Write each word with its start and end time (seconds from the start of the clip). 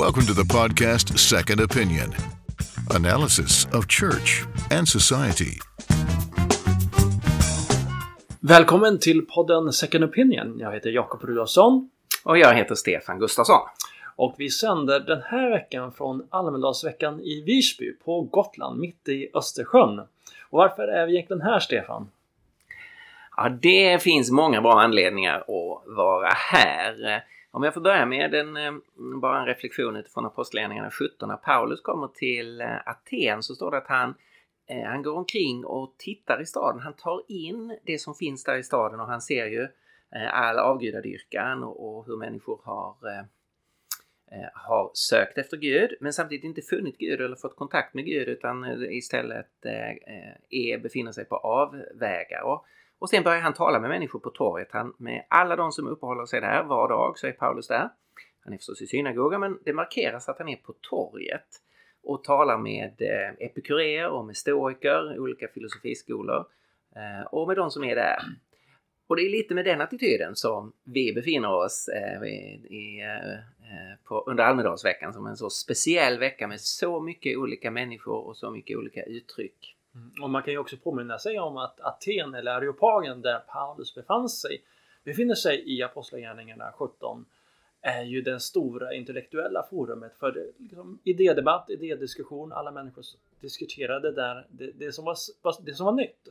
Welcome 0.00 0.26
to 0.26 0.34
the 0.34 0.54
podcast 0.54 1.18
Second 1.18 1.60
Opinion 1.60 2.14
analysis 2.90 3.66
of 3.72 3.86
church 3.88 4.44
and 4.70 4.88
society. 4.88 5.58
Välkommen 8.40 8.98
till 8.98 9.26
podden 9.26 9.72
Second 9.72 10.04
Opinion. 10.04 10.58
Jag 10.58 10.72
heter 10.72 10.90
Jakob 10.90 11.24
Rudolfsson. 11.24 11.90
Och 12.24 12.38
jag 12.38 12.54
heter 12.54 12.74
Stefan 12.74 13.18
Gustafsson. 13.18 13.60
Och 14.16 14.34
vi 14.38 14.50
sänder 14.50 15.00
den 15.00 15.22
här 15.22 15.50
veckan 15.50 15.92
från 15.92 16.26
Almedalsveckan 16.30 17.20
i 17.20 17.42
Visby 17.46 17.92
på 18.04 18.22
Gotland, 18.22 18.80
mitt 18.80 19.08
i 19.08 19.30
Östersjön. 19.34 19.98
Och 19.98 20.08
varför 20.50 20.82
är 20.82 21.06
vi 21.06 21.12
egentligen 21.12 21.42
här, 21.42 21.60
Stefan? 21.60 22.10
Ja, 23.36 23.48
det 23.48 24.02
finns 24.02 24.30
många 24.30 24.60
bra 24.60 24.80
anledningar 24.80 25.36
att 25.36 25.96
vara 25.96 26.28
här. 26.28 27.24
Om 27.52 27.62
jag 27.62 27.74
får 27.74 27.80
börja 27.80 28.06
med 28.06 28.34
en, 28.34 28.56
eh, 28.56 28.72
bara 29.20 29.40
en 29.40 29.46
reflektion 29.46 29.96
utifrån 29.96 30.26
Apostlagärningarna 30.26 30.90
17. 30.90 31.28
När 31.28 31.36
Paulus 31.36 31.80
kommer 31.80 32.08
till 32.08 32.60
eh, 32.60 32.76
Aten 32.86 33.42
så 33.42 33.54
står 33.54 33.70
det 33.70 33.76
att 33.76 33.88
han, 33.88 34.14
eh, 34.66 34.82
han 34.82 35.02
går 35.02 35.16
omkring 35.16 35.64
och 35.64 35.94
tittar 35.98 36.42
i 36.42 36.46
staden. 36.46 36.80
Han 36.80 36.96
tar 36.96 37.22
in 37.28 37.78
det 37.84 37.98
som 37.98 38.14
finns 38.14 38.44
där 38.44 38.56
i 38.56 38.62
staden 38.62 39.00
och 39.00 39.06
han 39.06 39.20
ser 39.20 39.46
ju 39.46 39.68
all 40.32 40.58
avgudadyrkan 40.58 41.62
och 41.62 42.06
hur 42.06 42.16
människor 42.16 42.60
har 42.64 42.94
har 44.54 44.90
sökt 44.94 45.38
efter 45.38 45.56
Gud 45.56 45.90
men 46.00 46.12
samtidigt 46.12 46.44
inte 46.44 46.62
funnit 46.62 46.98
Gud 46.98 47.20
eller 47.20 47.36
fått 47.36 47.56
kontakt 47.56 47.94
med 47.94 48.04
Gud 48.04 48.28
utan 48.28 48.82
istället 48.92 49.66
är, 50.50 50.78
befinner 50.78 51.12
sig 51.12 51.24
på 51.24 51.36
avvägar. 51.36 52.42
Och 52.42 52.64
och 53.00 53.10
sen 53.10 53.22
börjar 53.22 53.40
han 53.40 53.54
tala 53.54 53.80
med 53.80 53.90
människor 53.90 54.18
på 54.18 54.30
torget. 54.30 54.68
Han, 54.70 54.94
med 54.98 55.26
alla 55.28 55.56
de 55.56 55.72
som 55.72 55.86
uppehåller 55.86 56.26
sig 56.26 56.40
där 56.40 56.62
var 56.62 56.88
dag 56.88 57.18
så 57.18 57.26
är 57.26 57.32
Paulus 57.32 57.68
där. 57.68 57.88
Han 58.44 58.52
är 58.52 58.56
förstås 58.56 58.82
i 58.82 58.86
synagogan 58.86 59.40
men 59.40 59.58
det 59.64 59.72
markeras 59.72 60.28
att 60.28 60.38
han 60.38 60.48
är 60.48 60.56
på 60.56 60.74
torget 60.80 61.46
och 62.02 62.24
talar 62.24 62.58
med 62.58 63.02
eh, 63.02 63.46
epikurer 63.46 64.08
och 64.08 64.24
med 64.24 64.36
stoiker, 64.36 65.18
olika 65.20 65.48
filosofiskolor 65.48 66.46
eh, 66.96 67.26
och 67.26 67.48
med 67.48 67.56
de 67.56 67.70
som 67.70 67.84
är 67.84 67.94
där. 67.94 68.18
Och 69.06 69.16
det 69.16 69.22
är 69.22 69.30
lite 69.30 69.54
med 69.54 69.64
den 69.64 69.80
attityden 69.80 70.36
som 70.36 70.72
vi 70.84 71.12
befinner 71.12 71.54
oss 71.54 71.88
eh, 71.88 72.28
i, 72.28 72.66
i, 72.70 73.00
eh, 73.00 73.32
eh 73.32 73.96
på, 74.04 74.24
under 74.26 74.44
Almedalsveckan 74.44 75.12
som 75.12 75.26
en 75.26 75.36
så 75.36 75.50
speciell 75.50 76.18
vecka 76.18 76.48
med 76.48 76.60
så 76.60 77.00
mycket 77.00 77.38
olika 77.38 77.70
människor 77.70 78.26
och 78.26 78.36
så 78.36 78.50
mycket 78.50 78.76
olika 78.76 79.02
uttryck. 79.02 79.76
Mm. 79.94 80.22
Och 80.22 80.30
man 80.30 80.42
kan 80.42 80.52
ju 80.52 80.58
också 80.58 80.76
påminna 80.76 81.18
sig 81.18 81.38
om 81.38 81.56
att 81.56 81.80
Aten 81.80 82.34
eller 82.34 82.52
Areopagen 82.52 83.22
där 83.22 83.38
Paulus 83.38 83.94
befann 83.94 84.28
sig 84.28 84.64
befinner 85.04 85.34
sig 85.34 85.76
i 85.76 85.82
Apostlagärningarna 85.82 86.72
17 86.72 87.24
är 87.82 88.02
ju 88.02 88.22
det 88.22 88.40
stora 88.40 88.94
intellektuella 88.94 89.66
forumet 89.70 90.16
för 90.18 90.52
liksom, 90.58 90.98
idédebatt, 91.04 91.70
idédiskussion. 91.70 92.52
Alla 92.52 92.70
människor 92.70 93.04
diskuterade 93.40 94.12
där 94.12 94.46
det, 94.50 94.72
det, 94.72 94.92
som 94.92 95.04
var, 95.04 95.16
det 95.64 95.74
som 95.74 95.86
var 95.86 95.92
nytt. 95.92 96.28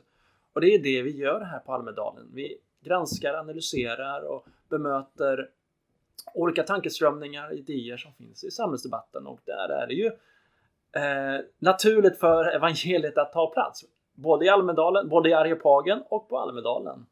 Och 0.52 0.60
det 0.60 0.74
är 0.74 0.78
det 0.78 1.02
vi 1.02 1.16
gör 1.16 1.40
här 1.40 1.58
på 1.58 1.72
Almedalen. 1.72 2.30
Vi 2.34 2.58
granskar, 2.80 3.34
analyserar 3.34 4.22
och 4.22 4.46
bemöter 4.68 5.50
olika 6.34 6.62
tankeströmningar, 6.62 7.52
idéer 7.52 7.96
som 7.96 8.12
finns 8.12 8.44
i 8.44 8.50
samhällsdebatten 8.50 9.26
och 9.26 9.40
där 9.44 9.68
är 9.68 9.86
det 9.86 9.94
ju 9.94 10.10
eh, 10.96 11.44
naturligt 11.58 12.20
för 12.20 12.56
evangeliet 12.56 13.18
att 13.18 13.32
ta 13.32 13.50
plats. 13.50 13.84
Både 14.14 14.44
i 14.44 14.48
Almedalen, 14.48 15.08
både 15.08 15.28
i 15.28 15.32
Areopagen 15.32 16.02
och 16.08 16.28
på 16.28 16.38
Almedalen. 16.38 17.06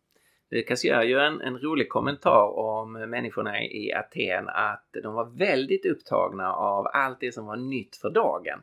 Lukas 0.50 0.84
gör 0.84 1.02
ju 1.02 1.18
en, 1.18 1.40
en 1.40 1.58
rolig 1.58 1.88
kommentar 1.88 2.58
om 2.58 2.92
människorna 2.92 3.62
i 3.62 3.92
Aten 3.92 4.48
att 4.48 4.88
de 5.02 5.14
var 5.14 5.38
väldigt 5.38 5.86
upptagna 5.86 6.52
av 6.52 6.86
allt 6.92 7.20
det 7.20 7.32
som 7.32 7.46
var 7.46 7.56
nytt 7.56 7.96
för 7.96 8.10
dagen. 8.10 8.62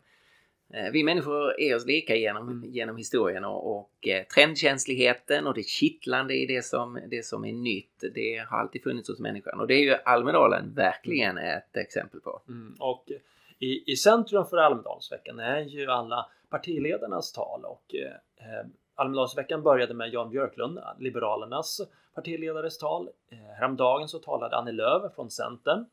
Eh, 0.73 0.91
vi 0.91 1.03
människor 1.03 1.61
är 1.61 1.75
oss 1.75 1.86
lika 1.86 2.16
genom, 2.16 2.49
mm. 2.49 2.69
genom 2.69 2.97
historien 2.97 3.45
och, 3.45 3.77
och 3.77 4.08
eh, 4.08 4.23
trendkänsligheten 4.23 5.48
och 5.48 5.54
det 5.54 5.67
kittlande 5.67 6.33
i 6.33 6.45
det 6.45 6.65
som, 6.65 6.99
det 7.09 7.25
som 7.25 7.45
är 7.45 7.54
nytt. 7.54 8.04
Det 8.15 8.45
har 8.49 8.58
alltid 8.58 8.83
funnits 8.83 9.09
hos 9.09 9.20
människan 9.20 9.59
och 9.59 9.67
det 9.67 9.73
är 9.73 9.83
ju 9.83 9.95
Almedalen 10.05 10.73
verkligen 10.75 11.37
ett 11.37 11.77
exempel 11.77 12.20
på. 12.20 12.42
Mm, 12.48 12.75
och 12.80 13.11
i, 13.60 13.92
i 13.92 13.95
centrum 13.95 14.45
för 14.45 14.58
Almedalsveckan 14.58 15.39
är 15.39 15.60
ju 15.61 15.92
alla 15.92 16.30
partiledarnas 16.49 17.32
tal 17.32 17.66
och 17.66 17.95
eh, 17.95 18.48
eh, 18.49 18.66
Almedalsveckan 18.95 19.64
började 19.64 19.93
med 19.93 20.14
Jan 20.14 20.30
Björklund, 20.30 20.80
Liberalernas 20.99 21.82
partiledares 22.14 22.77
tal. 22.77 23.10
Eh, 23.30 23.38
häromdagen 23.38 24.08
så 24.08 24.20
talade 24.20 24.58
Annie 24.58 24.71
Lööf 24.71 25.16
från 25.16 25.30
Centern. 25.30 25.86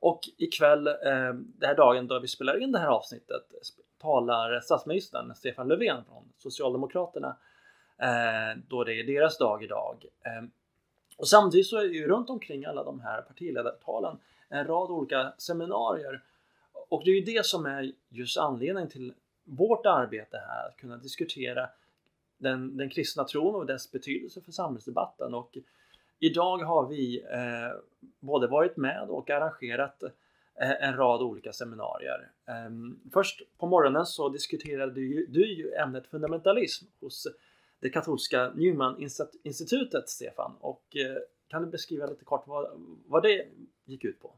Och 0.00 0.20
ikväll, 0.36 0.86
eh, 0.86 0.94
den 1.34 1.68
här 1.68 1.76
dagen 1.76 2.06
då 2.06 2.18
vi 2.18 2.28
spelar 2.28 2.62
in 2.62 2.72
det 2.72 2.78
här 2.78 2.88
avsnittet, 2.88 3.42
talar 4.00 4.60
statsministern 4.60 5.34
Stefan 5.34 5.68
Löfven 5.68 6.04
från 6.04 6.32
Socialdemokraterna. 6.38 7.36
Eh, 7.98 8.58
då 8.68 8.84
det 8.84 9.00
är 9.00 9.04
deras 9.04 9.38
dag 9.38 9.64
idag. 9.64 10.04
Eh, 10.24 10.48
och 11.16 11.28
samtidigt 11.28 11.66
så 11.66 11.76
är 11.76 11.82
det 11.82 11.94
ju 11.94 12.08
runt 12.08 12.30
omkring 12.30 12.64
alla 12.64 12.84
de 12.84 13.00
här 13.00 13.22
partiledartalen 13.22 14.18
en 14.48 14.66
rad 14.66 14.90
olika 14.90 15.32
seminarier 15.38 16.22
och 16.92 17.02
det 17.04 17.10
är 17.10 17.14
ju 17.14 17.34
det 17.34 17.46
som 17.46 17.66
är 17.66 17.92
just 18.08 18.38
anledningen 18.38 18.90
till 18.90 19.14
vårt 19.44 19.86
arbete 19.86 20.36
här, 20.48 20.68
att 20.68 20.76
kunna 20.76 20.96
diskutera 20.96 21.68
den, 22.38 22.76
den 22.76 22.90
kristna 22.90 23.24
tron 23.24 23.54
och 23.54 23.66
dess 23.66 23.92
betydelse 23.92 24.40
för 24.40 24.52
samhällsdebatten. 24.52 25.34
Och 25.34 25.56
idag 26.18 26.58
har 26.58 26.88
vi 26.88 27.22
eh, 27.22 27.80
både 28.20 28.46
varit 28.46 28.76
med 28.76 29.06
och 29.08 29.30
arrangerat 29.30 30.02
eh, 30.02 30.88
en 30.88 30.96
rad 30.96 31.22
olika 31.22 31.52
seminarier. 31.52 32.30
Eh, 32.46 32.70
först 33.12 33.42
på 33.58 33.66
morgonen 33.66 34.06
så 34.06 34.28
diskuterade 34.28 34.92
du, 34.92 35.26
du 35.26 35.54
ju 35.54 35.72
ämnet 35.72 36.06
fundamentalism 36.06 36.86
hos 37.00 37.26
det 37.80 37.90
katolska 37.90 38.52
Newman-institutet, 38.54 40.08
Stefan. 40.08 40.52
Och 40.60 40.96
eh, 40.96 41.16
kan 41.48 41.62
du 41.62 41.68
beskriva 41.68 42.06
lite 42.06 42.24
kort 42.24 42.46
vad, 42.46 42.70
vad 43.06 43.22
det 43.22 43.46
gick 43.84 44.04
ut 44.04 44.20
på? 44.20 44.34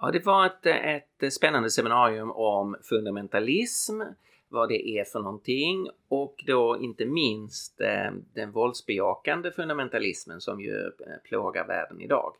Ja, 0.00 0.10
det 0.10 0.26
var 0.26 0.46
ett, 0.46 0.66
ett 0.66 1.32
spännande 1.32 1.70
seminarium 1.70 2.30
om 2.30 2.76
fundamentalism, 2.82 4.00
vad 4.48 4.68
det 4.68 4.88
är 4.88 5.04
för 5.04 5.20
någonting 5.20 5.88
och 6.08 6.44
då 6.46 6.78
inte 6.80 7.06
minst 7.06 7.80
eh, 7.80 8.10
den 8.34 8.52
våldsbejakande 8.52 9.50
fundamentalismen 9.50 10.40
som 10.40 10.60
ju 10.60 10.76
eh, 10.76 11.16
plågar 11.24 11.66
världen 11.66 12.00
idag. 12.00 12.34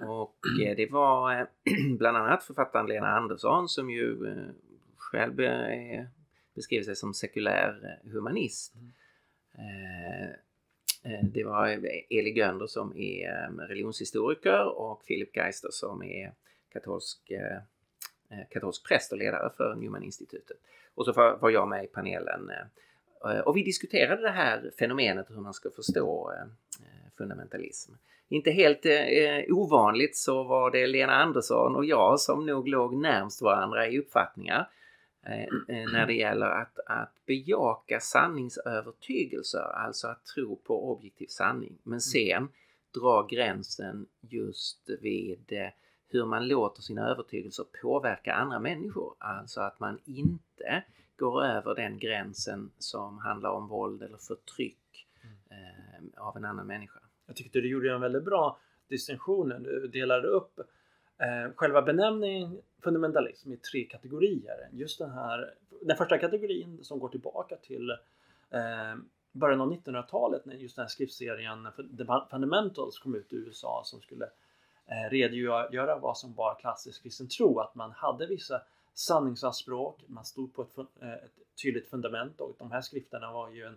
Och 0.00 0.36
eh, 0.64 0.76
det 0.76 0.90
var 0.90 1.48
bland 1.98 2.16
annat 2.16 2.44
författaren 2.44 2.86
Lena 2.86 3.08
Andersson 3.08 3.68
som 3.68 3.90
ju 3.90 4.36
själv 4.96 5.36
beskriver 6.54 6.84
sig 6.84 6.96
som 6.96 7.14
sekulär 7.14 7.98
humanist. 8.04 8.74
Det 11.22 11.44
var 11.44 11.68
Eli 12.10 12.30
Gönder 12.30 12.66
som 12.66 12.96
är 12.96 13.66
religionshistoriker 13.68 14.78
och 14.78 15.06
Philip 15.06 15.36
Geister 15.36 15.68
som 15.72 16.02
är 16.02 16.32
katolsk, 16.72 17.30
eh, 17.30 17.56
eh, 18.30 18.46
katolsk 18.50 18.88
präst 18.88 19.12
och 19.12 19.18
ledare 19.18 19.50
för 19.56 19.74
Newman-institutet. 19.74 20.56
Och 20.94 21.04
så 21.04 21.12
var 21.12 21.50
jag 21.50 21.68
med 21.68 21.84
i 21.84 21.86
panelen 21.86 22.50
eh, 22.50 23.32
eh, 23.32 23.40
och 23.40 23.56
vi 23.56 23.62
diskuterade 23.62 24.22
det 24.22 24.30
här 24.30 24.70
fenomenet 24.78 25.30
hur 25.30 25.40
man 25.40 25.54
ska 25.54 25.70
förstå 25.70 26.32
eh, 26.32 26.46
fundamentalism. 27.16 27.92
Inte 28.28 28.50
helt 28.50 28.86
eh, 28.86 29.44
ovanligt 29.48 30.16
så 30.16 30.42
var 30.42 30.70
det 30.70 30.86
Lena 30.86 31.14
Andersson 31.14 31.76
och 31.76 31.84
jag 31.84 32.20
som 32.20 32.46
nog 32.46 32.68
låg 32.68 32.94
närmst 32.94 33.42
varandra 33.42 33.88
i 33.88 33.98
uppfattningar 33.98 34.68
när 35.92 36.06
det 36.06 36.14
gäller 36.14 36.46
att, 36.46 36.78
att 36.86 37.14
bejaka 37.26 38.00
sanningsövertygelser, 38.00 39.72
alltså 39.74 40.08
att 40.08 40.24
tro 40.24 40.56
på 40.56 40.92
objektiv 40.92 41.26
sanning. 41.26 41.78
Men 41.82 42.00
sen 42.00 42.48
dra 42.92 43.26
gränsen 43.26 44.06
just 44.20 44.90
vid 45.00 45.52
eh, 45.52 45.68
hur 46.14 46.26
man 46.26 46.48
låter 46.48 46.82
sina 46.82 47.08
övertygelser 47.10 47.64
påverka 47.82 48.34
andra 48.34 48.58
människor. 48.58 49.14
Alltså 49.18 49.60
att 49.60 49.80
man 49.80 49.98
inte 50.04 50.84
går 51.16 51.44
över 51.44 51.74
den 51.74 51.98
gränsen 51.98 52.70
som 52.78 53.18
handlar 53.18 53.50
om 53.50 53.68
våld 53.68 54.02
eller 54.02 54.18
förtryck 54.18 55.06
eh, 55.50 56.22
av 56.22 56.36
en 56.36 56.44
annan 56.44 56.66
människa. 56.66 57.00
Jag 57.26 57.36
tyckte 57.36 57.60
du 57.60 57.68
gjorde 57.68 57.92
en 57.92 58.00
väldigt 58.00 58.24
bra 58.24 58.58
distinktion. 58.88 59.48
Du 59.48 59.88
delade 59.88 60.28
upp 60.28 60.58
eh, 61.18 61.52
själva 61.54 61.82
benämningen 61.82 62.60
fundamentalism 62.82 63.52
i 63.52 63.56
tre 63.56 63.84
kategorier. 63.84 64.68
Just 64.72 64.98
den 64.98 65.10
här, 65.10 65.54
den 65.82 65.96
första 65.96 66.18
kategorin 66.18 66.84
som 66.84 66.98
går 66.98 67.08
tillbaka 67.08 67.56
till 67.56 67.90
eh, 68.50 68.96
början 69.32 69.60
av 69.60 69.72
1900-talet 69.72 70.44
när 70.44 70.54
just 70.54 70.76
den 70.76 70.82
här 70.82 70.88
skriftserien 70.88 71.68
The 71.98 72.04
Fundamentals 72.30 72.98
kom 72.98 73.14
ut 73.14 73.32
i 73.32 73.36
USA 73.36 73.82
som 73.84 74.00
skulle 74.00 74.28
Eh, 74.92 75.10
redogöra 75.10 75.98
vad 75.98 76.18
som 76.18 76.34
var 76.34 76.54
klassisk 76.60 77.02
kristen 77.02 77.28
tro. 77.28 77.60
Att 77.60 77.74
man 77.74 77.92
hade 77.96 78.26
vissa 78.26 78.60
sanningsanspråk, 78.94 80.00
man 80.06 80.24
stod 80.24 80.54
på 80.54 80.62
ett, 80.62 80.78
eh, 80.78 81.12
ett 81.12 81.62
tydligt 81.62 81.90
fundament 81.90 82.40
och 82.40 82.56
de 82.58 82.70
här 82.70 82.80
skrifterna 82.80 83.32
var 83.32 83.50
ju 83.50 83.62
en, 83.62 83.76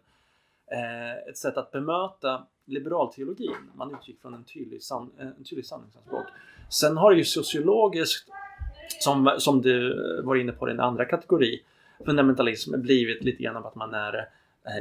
eh, 0.72 1.30
ett 1.30 1.38
sätt 1.38 1.58
att 1.58 1.72
bemöta 1.72 2.46
liberalteologin. 2.66 3.72
Man 3.76 3.96
utgick 3.96 4.22
från 4.22 4.34
en 4.34 4.44
tydlig, 4.44 4.84
san, 4.84 5.12
en 5.20 5.44
tydlig 5.44 5.66
sanningsanspråk. 5.66 6.26
Sen 6.70 6.98
har 6.98 7.12
det 7.12 7.18
ju 7.18 7.26
sociologiskt 7.26 8.30
som, 9.00 9.36
som 9.38 9.62
du 9.62 9.96
var 10.24 10.36
inne 10.36 10.52
på, 10.52 10.66
din 10.66 10.80
andra 10.80 11.06
kategori, 11.06 11.64
fundamentalism, 12.06 12.82
blivit 12.82 13.24
lite 13.24 13.44
grann 13.44 13.56
av 13.56 13.66
att 13.66 13.76
man 13.76 13.94
är 13.94 14.30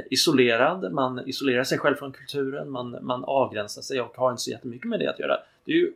isolerad, 0.09 0.93
man 0.93 1.27
isolerar 1.27 1.63
sig 1.63 1.77
själv 1.77 1.95
från 1.95 2.11
kulturen, 2.11 2.69
man, 2.69 2.97
man 3.01 3.23
avgränsar 3.23 3.81
sig 3.81 4.01
och 4.01 4.17
har 4.17 4.31
inte 4.31 4.41
så 4.41 4.51
jättemycket 4.51 4.89
med 4.89 4.99
det 4.99 5.09
att 5.09 5.19
göra. 5.19 5.37
Det 5.65 5.71
är 5.71 5.75
ju 5.75 5.93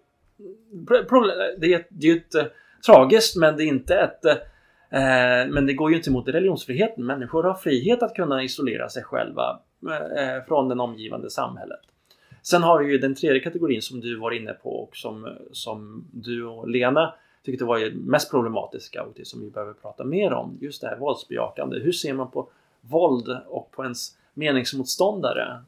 det 1.57 1.73
är, 1.73 1.85
det 1.89 2.07
är 2.07 2.15
ett 2.15 2.35
eh, 2.35 2.45
tragiskt 2.85 3.35
men 3.35 3.57
det 3.57 3.63
är 3.63 3.67
inte 3.67 3.95
ett 3.95 4.25
eh, 4.25 4.33
eh, 5.01 5.47
men 5.47 5.65
det 5.65 5.73
går 5.73 5.91
ju 5.91 5.97
inte 5.97 6.09
emot 6.09 6.27
religionsfriheten. 6.27 7.05
Människor 7.05 7.43
har 7.43 7.53
frihet 7.53 8.03
att 8.03 8.15
kunna 8.15 8.43
isolera 8.43 8.89
sig 8.89 9.03
själva 9.03 9.59
från 10.47 10.69
det 10.69 10.75
omgivande 10.75 11.29
samhället. 11.29 11.79
Sen 12.41 12.63
har 12.63 12.83
vi 12.83 12.91
ju 12.91 12.97
den 12.97 13.15
tredje 13.15 13.39
kategorin 13.39 13.81
som 13.81 13.99
du 13.99 14.15
var 14.15 14.31
inne 14.31 14.53
på 14.53 14.69
och 14.69 14.97
som, 14.97 15.37
som 15.51 16.05
du 16.11 16.45
och 16.45 16.69
Lena 16.69 17.13
tyckte 17.45 17.65
var 17.65 17.77
ju 17.77 17.93
mest 17.93 18.31
problematiska 18.31 19.03
och 19.03 19.13
det 19.15 19.27
som 19.27 19.41
vi 19.41 19.49
behöver 19.49 19.73
prata 19.73 20.03
mer 20.03 20.33
om. 20.33 20.57
Just 20.61 20.81
det 20.81 20.87
här 20.87 20.97
våldsbejakande. 20.97 21.79
Hur 21.79 21.91
ser 21.91 22.13
man 22.13 22.31
på 22.31 22.49
våld 22.81 23.37
och 23.47 23.71
på 23.71 23.83
ens 23.83 24.17
meningsmotståndare? 24.33 25.63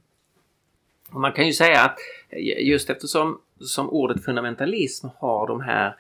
Man 1.10 1.32
kan 1.32 1.46
ju 1.46 1.54
säga 1.54 1.82
att 1.82 1.98
just 2.60 2.90
eftersom 2.90 3.40
som 3.62 3.90
ordet 3.90 4.26
fundamentalism 4.26 5.08
har 5.18 5.48
de 5.48 5.62
här 5.62 5.96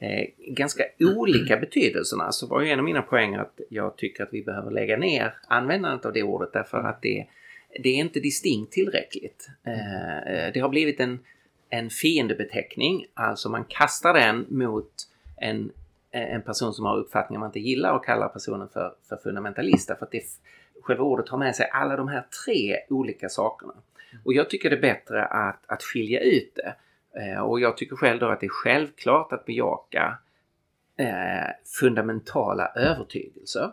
eh, 0.00 0.26
ganska 0.38 0.82
olika 1.00 1.56
betydelserna 1.56 2.32
så 2.32 2.46
var 2.46 2.60
ju 2.60 2.70
en 2.70 2.78
av 2.78 2.84
mina 2.84 3.02
poänger 3.02 3.38
att 3.38 3.60
jag 3.68 3.96
tycker 3.96 4.22
att 4.22 4.32
vi 4.32 4.42
behöver 4.42 4.70
lägga 4.70 4.96
ner 4.96 5.34
användandet 5.48 6.06
av 6.06 6.12
det 6.12 6.22
ordet 6.22 6.52
därför 6.52 6.78
att 6.78 7.02
det, 7.02 7.26
det 7.82 7.88
är 7.88 7.96
inte 7.96 8.20
distinkt 8.20 8.72
tillräckligt. 8.72 9.48
Eh, 9.64 10.18
eh 10.18 10.52
det 10.54 10.60
har 10.60 10.68
blivit 10.68 11.00
en, 11.00 11.18
en 11.70 11.90
fiendebeteckning, 11.90 13.06
alltså 13.14 13.48
man 13.48 13.64
kastar 13.64 14.14
den 14.14 14.46
mot 14.48 14.92
en, 15.36 15.72
en 16.10 16.42
person 16.42 16.74
som 16.74 16.84
har 16.84 16.96
uppfattningar 16.96 17.40
man 17.40 17.48
inte 17.48 17.60
gillar 17.60 17.92
och 17.92 18.04
kallar 18.04 18.28
personen 18.28 18.68
för, 18.68 18.94
för 19.08 19.16
fundamentalist 19.16 19.88
därför 19.88 20.06
att 20.06 20.12
det, 20.12 20.22
själva 20.82 21.04
ordet 21.04 21.28
har 21.28 21.38
med 21.38 21.56
sig 21.56 21.70
alla 21.72 21.96
de 21.96 22.08
här 22.08 22.26
tre 22.44 22.76
olika 22.88 23.28
sakerna. 23.28 23.72
Och 24.24 24.34
jag 24.34 24.50
tycker 24.50 24.70
det 24.70 24.76
är 24.76 24.80
bättre 24.80 25.24
att, 25.24 25.62
att 25.66 25.82
skilja 25.82 26.20
ut 26.20 26.52
det. 26.54 26.74
Eh, 27.16 27.40
och 27.40 27.60
jag 27.60 27.76
tycker 27.76 27.96
själv 27.96 28.20
då 28.20 28.26
att 28.26 28.40
det 28.40 28.46
är 28.46 28.50
självklart 28.50 29.32
att 29.32 29.44
bejaka 29.44 30.18
eh, 30.96 31.50
fundamentala 31.80 32.66
övertygelser. 32.66 33.72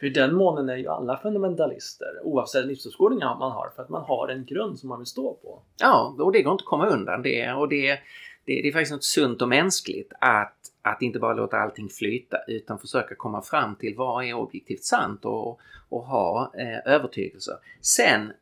För 0.00 0.06
i 0.06 0.10
den 0.10 0.34
månen 0.34 0.68
är 0.68 0.76
ju 0.76 0.88
alla 0.88 1.16
fundamentalister 1.16 2.20
oavsett 2.22 2.66
livsåskådning 2.66 3.18
man 3.18 3.52
har 3.52 3.70
för 3.76 3.82
att 3.82 3.88
man 3.88 4.02
har 4.02 4.28
en 4.28 4.44
grund 4.44 4.78
som 4.78 4.88
man 4.88 4.98
vill 4.98 5.06
stå 5.06 5.34
på. 5.34 5.62
Ja, 5.80 6.14
och 6.18 6.32
det 6.32 6.42
går 6.42 6.52
inte 6.52 6.62
att 6.62 6.66
komma 6.66 6.86
undan 6.86 7.22
det. 7.22 7.52
Och 7.52 7.68
det, 7.68 7.90
det, 8.44 8.62
det 8.62 8.68
är 8.68 8.72
faktiskt 8.72 8.92
något 8.92 9.04
sunt 9.04 9.42
och 9.42 9.48
mänskligt 9.48 10.12
att, 10.20 10.56
att 10.82 11.02
inte 11.02 11.18
bara 11.18 11.34
låta 11.34 11.56
allting 11.56 11.88
flyta 11.88 12.38
utan 12.48 12.78
försöka 12.78 13.14
komma 13.14 13.42
fram 13.42 13.74
till 13.74 13.94
vad 13.96 14.24
är 14.24 14.34
objektivt 14.34 14.84
sant 14.84 15.24
och, 15.24 15.60
och 15.88 16.04
ha 16.04 16.52
eh, 16.58 16.92
övertygelser. 16.94 17.54
Sen 17.80 18.32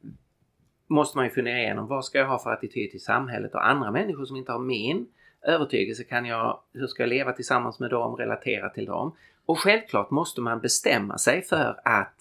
måste 0.88 1.18
man 1.18 1.24
ju 1.24 1.30
fundera 1.30 1.58
igenom 1.58 1.86
vad 1.86 2.04
ska 2.04 2.18
jag 2.18 2.26
ha 2.26 2.38
för 2.38 2.50
attityd 2.50 2.90
till 2.90 3.04
samhället 3.04 3.54
och 3.54 3.68
andra 3.68 3.90
människor 3.90 4.24
som 4.24 4.36
inte 4.36 4.52
har 4.52 4.58
min 4.58 5.06
övertygelse. 5.42 6.04
Kan 6.04 6.26
jag, 6.26 6.60
hur 6.72 6.86
ska 6.86 7.02
jag 7.02 7.10
leva 7.10 7.32
tillsammans 7.32 7.80
med 7.80 7.90
dem, 7.90 8.16
relatera 8.16 8.70
till 8.70 8.86
dem? 8.86 9.16
Och 9.46 9.58
självklart 9.58 10.10
måste 10.10 10.40
man 10.40 10.60
bestämma 10.60 11.18
sig 11.18 11.42
för 11.42 11.80
att 11.84 12.14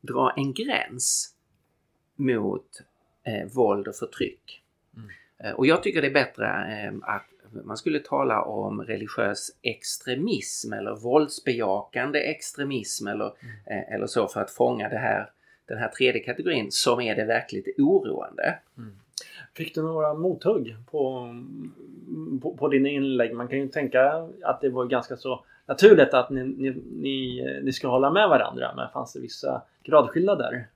dra 0.00 0.32
en 0.36 0.52
gräns 0.52 1.34
mot 2.16 2.82
eh, 3.24 3.52
våld 3.54 3.88
och 3.88 3.96
förtryck. 3.96 4.62
Mm. 4.96 5.08
Eh, 5.38 5.52
och 5.52 5.66
jag 5.66 5.82
tycker 5.82 6.02
det 6.02 6.08
är 6.08 6.14
bättre 6.14 6.46
eh, 6.46 6.94
att 7.02 7.26
man 7.64 7.76
skulle 7.76 7.98
tala 7.98 8.42
om 8.42 8.82
religiös 8.82 9.50
extremism 9.62 10.72
eller 10.72 10.94
våldsbejakande 10.94 12.18
extremism 12.18 13.06
eller, 13.06 13.32
mm. 13.40 13.54
Eh, 13.66 13.94
eller 13.94 14.06
så 14.06 14.28
för 14.28 14.40
att 14.40 14.50
fånga 14.50 14.88
det 14.88 14.98
här 14.98 15.30
den 15.66 15.78
här 15.78 15.88
tredje 15.88 16.20
kategorin 16.20 16.72
som 16.72 17.00
är 17.00 17.16
det 17.16 17.24
verkligt 17.24 17.78
oroande. 17.78 18.58
Mm. 18.78 18.92
Fick 19.54 19.74
du 19.74 19.82
några 19.82 20.14
mothugg 20.14 20.76
på, 20.90 21.34
på, 22.42 22.56
på 22.56 22.68
dina 22.68 22.88
inlägg? 22.88 23.34
Man 23.34 23.48
kan 23.48 23.58
ju 23.58 23.68
tänka 23.68 24.28
att 24.42 24.60
det 24.60 24.68
var 24.68 24.84
ganska 24.84 25.16
så 25.16 25.44
naturligt 25.66 26.14
att 26.14 26.30
ni, 26.30 26.44
ni, 26.44 26.82
ni, 26.92 27.60
ni 27.62 27.72
ska 27.72 27.88
hålla 27.88 28.10
med 28.10 28.28
varandra 28.28 28.72
men 28.76 28.88
fanns 28.88 29.12
det 29.12 29.20
vissa 29.20 29.62
gradskillnader? 29.82 30.66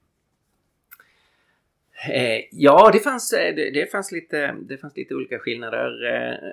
Eh, 2.09 2.45
ja, 2.51 2.91
det 2.93 2.99
fanns, 2.99 3.33
eh, 3.33 3.55
det, 3.55 3.71
det, 3.71 3.91
fanns 3.91 4.13
lite, 4.13 4.55
det 4.61 4.77
fanns 4.77 4.97
lite 4.97 5.15
olika 5.15 5.39
skillnader. 5.39 6.05
Eh, 6.15 6.51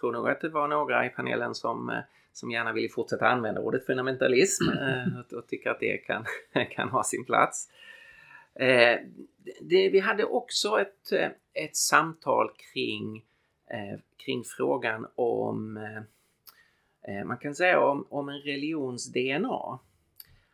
tror 0.00 0.12
nog 0.12 0.28
att 0.28 0.40
det 0.40 0.48
var 0.48 0.68
några 0.68 1.06
i 1.06 1.08
panelen 1.08 1.54
som 1.54 1.90
eh, 1.90 1.98
som 2.32 2.50
gärna 2.50 2.72
vill 2.72 2.92
fortsätta 2.92 3.28
använda 3.28 3.60
ordet 3.60 3.86
fundamentalism 3.86 4.68
eh, 4.68 5.18
och, 5.18 5.32
och 5.32 5.46
tycker 5.46 5.70
att 5.70 5.80
det 5.80 5.96
kan, 5.98 6.24
kan 6.70 6.88
ha 6.88 7.04
sin 7.04 7.24
plats. 7.24 7.70
Eh, 8.54 8.98
det, 9.60 9.88
vi 9.88 9.98
hade 9.98 10.24
också 10.24 10.80
ett, 10.80 11.12
eh, 11.12 11.28
ett 11.52 11.76
samtal 11.76 12.50
kring, 12.72 13.24
eh, 13.66 13.98
kring 14.16 14.44
frågan 14.44 15.06
om 15.14 15.76
eh, 17.02 17.24
man 17.24 17.38
kan 17.38 17.54
säga 17.54 17.80
om, 17.80 18.06
om 18.08 18.28
en 18.28 18.40
religions 18.40 19.12
DNA. 19.12 19.78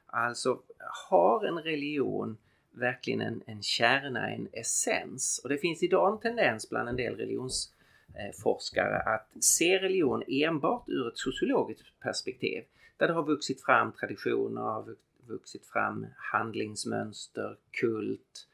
Alltså 0.06 0.60
har 1.08 1.44
en 1.44 1.58
religion 1.58 2.36
verkligen 2.70 3.20
en, 3.20 3.42
en 3.46 3.62
kärna, 3.62 4.30
en 4.30 4.48
essens? 4.52 5.40
Och 5.44 5.48
det 5.48 5.58
finns 5.58 5.82
idag 5.82 6.12
en 6.12 6.20
tendens 6.20 6.70
bland 6.70 6.88
en 6.88 6.96
del 6.96 7.16
religions 7.16 7.74
Eh, 7.83 7.83
forskare 8.42 8.98
att 8.98 9.28
se 9.40 9.78
religion 9.78 10.22
enbart 10.28 10.88
ur 10.88 11.08
ett 11.08 11.18
sociologiskt 11.18 12.00
perspektiv. 12.00 12.64
Där 12.96 13.06
det 13.08 13.14
har 13.14 13.22
vuxit 13.22 13.62
fram 13.62 13.92
traditioner, 13.92 14.60
har 14.60 14.94
vuxit 15.26 15.66
fram 15.66 16.06
handlingsmönster, 16.16 17.56
kult. 17.70 18.46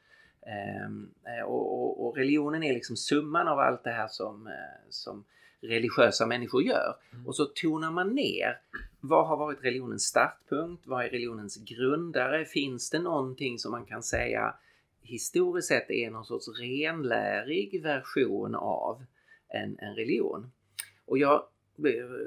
Ehm, 0.45 1.09
eh, 1.25 1.45
och, 1.45 1.83
och, 1.83 2.07
och, 2.07 2.17
religionen 2.17 2.63
är 2.63 2.73
liksom 2.73 2.95
summan 2.97 3.47
av 3.47 3.59
allt 3.59 3.83
det 3.83 3.91
här 3.91 4.07
som, 4.07 4.47
eh, 4.47 4.53
som 4.89 5.23
religiösa 5.61 6.25
människor 6.25 6.63
gör. 6.63 6.95
Mm. 7.13 7.27
Och 7.27 7.35
så 7.35 7.45
tonar 7.45 7.91
man 7.91 8.15
ner 8.15 8.59
vad 8.99 9.27
har 9.27 9.37
varit 9.37 9.63
religionens 9.63 10.03
startpunkt? 10.03 10.87
Vad 10.87 11.05
är 11.05 11.09
religionens 11.09 11.57
grundare? 11.57 12.45
Finns 12.45 12.89
det 12.89 12.99
någonting 12.99 13.59
som 13.59 13.71
man 13.71 13.85
kan 13.85 14.03
säga 14.03 14.55
historiskt 15.01 15.67
sett 15.67 15.89
är 15.89 16.11
någon 16.11 16.25
sorts 16.25 16.47
renlärig 16.59 17.83
version 17.83 18.55
av 18.55 19.03
en, 19.53 19.77
en 19.79 19.95
religion. 19.95 20.51
Och 21.05 21.17
jag 21.17 21.43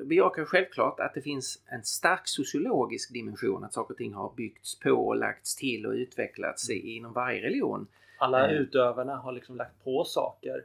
bejakar 0.04 0.44
självklart 0.44 1.00
att 1.00 1.14
det 1.14 1.20
finns 1.20 1.62
en 1.66 1.84
stark 1.84 2.22
sociologisk 2.24 3.12
dimension, 3.12 3.64
att 3.64 3.72
saker 3.72 3.94
och 3.94 3.98
ting 3.98 4.14
har 4.14 4.32
byggts 4.36 4.80
på, 4.80 4.90
och 4.90 5.16
lagts 5.16 5.56
till 5.56 5.86
och 5.86 5.92
utvecklats 5.92 6.70
inom 6.70 7.12
varje 7.12 7.42
religion. 7.42 7.86
Alla 8.18 8.50
eh. 8.50 8.56
utövarna 8.56 9.16
har 9.16 9.32
liksom 9.32 9.56
lagt 9.56 9.84
på 9.84 10.04
saker 10.04 10.64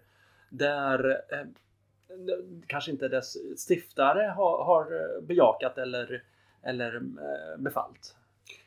där 0.49 1.09
eh, 1.09 1.47
kanske 2.67 2.91
inte 2.91 3.07
dess 3.07 3.37
stiftare 3.59 4.33
har, 4.35 4.63
har 4.63 5.21
bejakat 5.21 5.77
eller, 5.77 6.23
eller 6.63 6.95
eh, 6.95 7.57
befallt. 7.57 8.15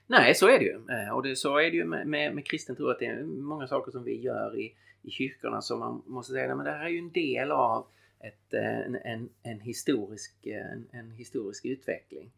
Nej, 0.06 0.34
så 0.34 0.48
är 0.48 0.58
det 0.58 0.64
ju. 0.64 0.80
Eh, 0.90 1.10
och 1.14 1.22
det, 1.22 1.36
så 1.36 1.58
är 1.58 1.70
det 1.70 1.76
ju 1.76 1.84
med, 1.84 2.06
med, 2.06 2.34
med 2.34 2.46
kristen 2.46 2.76
tro 2.76 2.88
att 2.88 2.98
det 2.98 3.06
är 3.06 3.22
många 3.22 3.66
saker 3.66 3.92
som 3.92 4.04
vi 4.04 4.20
gör 4.20 4.60
i, 4.60 4.74
i 5.02 5.10
kyrkorna 5.10 5.60
som 5.60 5.78
man 5.78 6.02
måste 6.06 6.32
säga, 6.32 6.54
men 6.54 6.64
det 6.64 6.72
här 6.72 6.84
är 6.84 6.88
ju 6.88 6.98
en 6.98 7.12
del 7.12 7.50
av 7.50 7.86
ett, 8.20 8.54
eh, 8.54 8.78
en, 8.78 8.96
en, 8.96 9.28
en, 9.42 9.60
historisk, 9.60 10.46
eh, 10.46 10.72
en, 10.72 10.88
en 10.90 11.10
historisk 11.10 11.64
utveckling. 11.64 12.30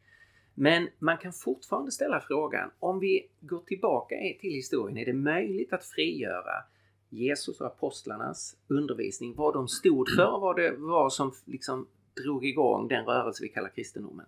Men 0.55 0.89
man 0.99 1.19
kan 1.19 1.33
fortfarande 1.33 1.93
ställa 1.93 2.21
frågan, 2.21 2.71
om 2.79 2.99
vi 3.01 3.29
går 3.41 3.61
tillbaka 3.61 4.15
till 4.41 4.53
historien, 4.53 4.99
är 4.99 5.05
det 5.05 5.13
möjligt 5.13 5.73
att 5.73 5.85
frigöra 5.85 6.65
Jesus 7.09 7.61
och 7.61 7.67
apostlarnas 7.67 8.57
undervisning, 8.69 9.35
vad 9.35 9.55
de 9.55 9.69
stod 9.69 10.09
för 10.09 10.35
och 10.35 10.41
vad 10.41 10.57
det 10.57 10.71
var 10.77 11.11
som 11.11 11.33
liksom 11.45 11.87
drog 12.23 12.47
igång 12.47 12.89
den 12.89 13.05
rörelse 13.05 13.43
vi 13.43 13.49
kallar 13.49 13.69
kristendomen. 13.69 14.27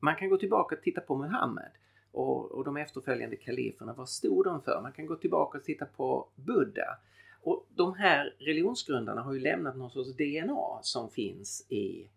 Man 0.00 0.16
kan 0.16 0.28
gå 0.28 0.36
tillbaka 0.36 0.76
och 0.76 0.82
titta 0.82 1.00
på 1.00 1.16
Muhammed 1.16 1.70
och, 2.12 2.52
och 2.52 2.64
de 2.64 2.76
efterföljande 2.76 3.36
kaliferna, 3.36 3.92
vad 3.92 4.08
stod 4.08 4.44
de 4.44 4.62
för? 4.62 4.80
Man 4.82 4.92
kan 4.92 5.06
gå 5.06 5.16
tillbaka 5.16 5.58
och 5.58 5.64
titta 5.64 5.84
på 5.84 6.28
Buddha. 6.34 6.98
Och 7.44 7.66
de 7.74 7.94
här 7.94 8.34
religionsgrundarna 8.38 9.22
har 9.22 9.32
ju 9.32 9.40
lämnat 9.40 9.76
någon 9.76 9.90
sorts 9.90 10.16
DNA 10.16 10.78
som 10.82 11.10
finns 11.10 11.66
i 11.68 12.08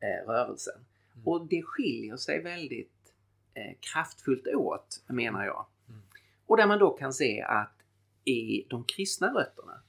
eh, 0.00 0.28
rörelsen. 0.28 0.74
Mm. 1.14 1.28
Och 1.28 1.46
det 1.46 1.62
skiljer 1.62 2.16
sig 2.16 2.42
väldigt 2.42 3.12
eh, 3.54 3.76
kraftfullt 3.80 4.46
åt, 4.46 5.02
menar 5.06 5.44
jag. 5.44 5.66
Mm. 5.88 6.00
Och 6.46 6.56
där 6.56 6.66
man 6.66 6.78
då 6.78 6.90
kan 6.90 7.12
se 7.12 7.42
att 7.42 7.72
i 8.24 8.66
de 8.68 8.84
kristna 8.84 9.34
rötterna 9.34 9.80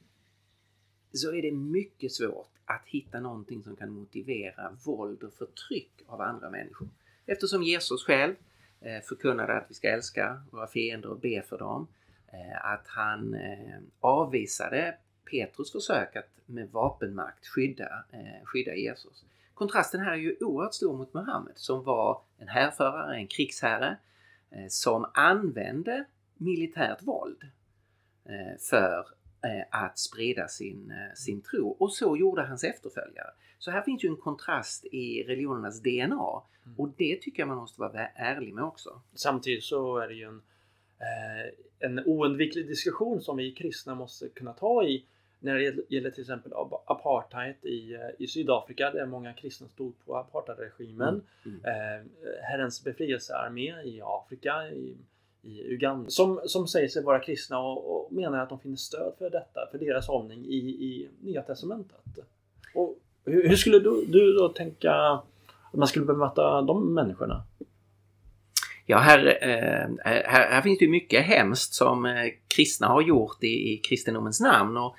så 1.14 1.34
är 1.34 1.42
det 1.42 1.52
mycket 1.52 2.12
svårt 2.12 2.52
att 2.66 2.86
hitta 2.86 3.20
någonting 3.20 3.64
som 3.64 3.76
kan 3.76 3.92
motivera 3.92 4.78
våld 4.86 5.24
och 5.24 5.34
förtryck 5.34 5.92
av 6.08 6.22
andra 6.22 6.50
människor. 6.50 6.88
Eftersom 7.26 7.64
Jesus 7.64 8.04
själv 8.04 8.36
eh, 8.82 9.02
förkunnade 9.04 9.58
att 9.58 9.66
vi 9.70 9.74
ska 9.74 9.90
älska 9.90 10.42
våra 10.52 10.68
fiender 10.68 11.10
och 11.10 11.20
be 11.20 11.42
för 11.42 11.58
dem. 11.58 11.88
Eh, 12.38 12.66
att 12.74 12.88
han 12.88 13.34
eh, 13.34 13.80
avvisade 14.00 14.98
Petrus 15.32 15.72
försök 15.72 16.16
att 16.16 16.30
med 16.46 16.72
vapenmakt 16.72 17.48
skydda, 17.48 18.04
eh, 18.12 18.46
skydda 18.46 18.76
Jesus. 18.76 19.26
kontrasten 19.54 20.02
här 20.02 20.12
är 20.12 20.16
ju 20.16 20.38
oerhört 20.40 20.74
stor 20.74 20.98
mot 20.98 21.14
Muhammed 21.14 21.58
som 21.58 21.84
var 21.84 22.22
en 22.38 22.48
härförare, 22.48 23.16
en 23.16 23.28
krigsherre 23.28 23.98
som 24.70 25.06
använde 25.14 26.06
militärt 26.38 27.02
våld 27.02 27.42
för 28.70 29.06
att 29.70 30.00
sprida 30.00 30.48
sin, 30.48 30.94
sin 31.16 31.42
tro. 31.42 31.70
Och 31.70 31.94
så 31.94 32.18
gjorde 32.18 32.42
hans 32.42 32.64
efterföljare. 32.64 33.30
Så 33.60 33.72
här 33.72 33.82
finns 33.82 34.04
ju 34.04 34.10
en 34.10 34.18
kontrast 34.18 34.86
i 34.86 35.24
religionernas 35.24 35.82
DNA 35.82 36.42
mm. 36.66 36.76
och 36.78 36.90
det 36.98 37.22
tycker 37.22 37.42
jag 37.42 37.48
man 37.48 37.58
måste 37.58 37.82
vara 37.82 38.08
ärlig 38.08 38.54
med 38.54 38.64
också. 38.64 39.02
Samtidigt 39.14 39.64
så 39.64 39.98
är 39.98 40.08
det 40.08 40.14
ju 40.14 40.24
en, 40.24 40.42
en 41.80 42.00
oundviklig 42.06 42.68
diskussion 42.68 43.22
som 43.22 43.38
vi 43.38 43.52
kristna 43.52 43.96
måste 43.96 44.30
kunna 44.30 44.54
ta 44.54 44.84
i 44.84 45.06
när 45.40 45.56
det 45.56 45.96
gäller 45.96 46.12
till 46.12 46.22
exempel 46.22 46.52
apartheid 46.86 47.56
i, 47.62 47.94
eh, 47.94 48.00
i 48.20 48.28
Sydafrika 48.28 48.92
där 48.92 49.06
många 49.06 49.34
kristna 49.34 49.68
stod 49.68 49.94
på 50.06 50.16
apartheidregimen. 50.16 51.22
Mm. 51.46 51.60
Mm. 51.64 51.66
Eh, 51.66 52.06
Herrens 52.42 52.84
befrielsearmé 52.84 53.82
i 53.84 54.02
Afrika, 54.04 54.70
i, 54.70 54.98
i 55.42 55.74
Uganda, 55.74 56.10
som, 56.10 56.42
som 56.46 56.68
säger 56.68 56.88
sig 56.88 57.04
vara 57.04 57.20
kristna 57.20 57.60
och, 57.60 58.06
och, 58.06 58.14
menar 58.14 58.40
att 58.40 58.50
de 58.50 58.60
finner 58.60 58.76
stöd 58.76 59.14
för 59.18 59.30
detta, 59.30 59.68
för 59.72 59.78
deras 59.78 60.08
hållning 60.08 60.46
i, 60.46 60.58
i 60.58 61.10
Nya 61.22 61.42
Testamentet. 61.42 62.20
Och 62.76 62.98
hur, 63.26 63.50
hur 63.50 63.56
skulle 63.56 63.80
du, 63.80 64.06
du 64.06 64.34
då 64.34 64.50
tänka 64.50 64.94
att 65.72 65.74
man 65.74 65.88
skulle 65.88 66.06
bemöta 66.06 66.62
de 66.62 66.94
människorna? 66.94 67.44
Ja, 68.90 68.98
här, 68.98 69.38
eh, 69.42 69.90
här, 70.06 70.48
här, 70.50 70.62
finns 70.62 70.80
det 70.80 70.88
mycket 70.88 71.26
hemskt 71.26 71.74
som 71.74 72.06
eh, 72.06 72.32
kristna 72.48 72.88
har 72.88 73.02
gjort 73.02 73.44
i, 73.44 73.74
i 73.74 73.78
kristendomens 73.78 74.40
namn 74.40 74.78
och 74.78 74.96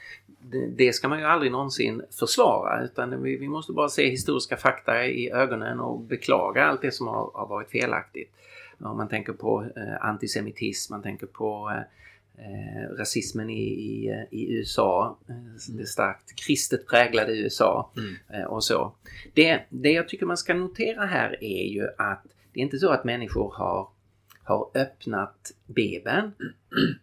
det 0.76 0.92
ska 0.92 1.08
man 1.08 1.18
ju 1.18 1.24
aldrig 1.24 1.52
någonsin 1.52 2.02
försvara 2.18 2.84
utan 2.84 3.22
vi, 3.22 3.36
vi, 3.36 3.48
måste 3.48 3.72
bara 3.72 3.88
se 3.88 4.10
historiska 4.10 4.56
fakta 4.56 5.06
i 5.06 5.30
ögonen 5.30 5.80
och 5.80 6.00
beklaga 6.00 6.64
allt 6.64 6.82
det 6.82 6.90
som 6.90 7.06
har, 7.06 7.30
har 7.34 7.46
varit 7.46 7.70
felaktigt. 7.70 8.32
Om 8.80 8.96
man 8.96 9.08
tänker 9.08 9.32
på 9.32 9.66
eh, 9.76 10.04
antisemitism, 10.04 10.94
man 10.94 11.02
tänker 11.02 11.26
på 11.26 11.82
eh, 12.38 12.96
rasismen 12.98 13.50
i, 13.50 13.62
i, 13.62 14.26
i 14.30 14.52
USA, 14.52 15.18
eh, 15.28 15.34
det 15.68 15.86
starkt 15.86 16.46
kristet 16.46 16.86
präglade 16.86 17.36
USA 17.36 17.90
mm. 17.96 18.14
eh, 18.28 18.46
och 18.46 18.64
så. 18.64 18.92
Det, 19.34 19.60
det 19.68 19.92
jag 19.92 20.08
tycker 20.08 20.26
man 20.26 20.36
ska 20.36 20.54
notera 20.54 21.06
här 21.06 21.44
är 21.44 21.64
ju 21.64 21.88
att 21.98 22.24
det 22.58 22.62
är 22.62 22.64
inte 22.64 22.78
så 22.78 22.90
att 22.90 23.04
människor 23.04 23.54
har, 23.56 23.88
har 24.44 24.70
öppnat 24.74 25.52
Bibeln 25.66 26.32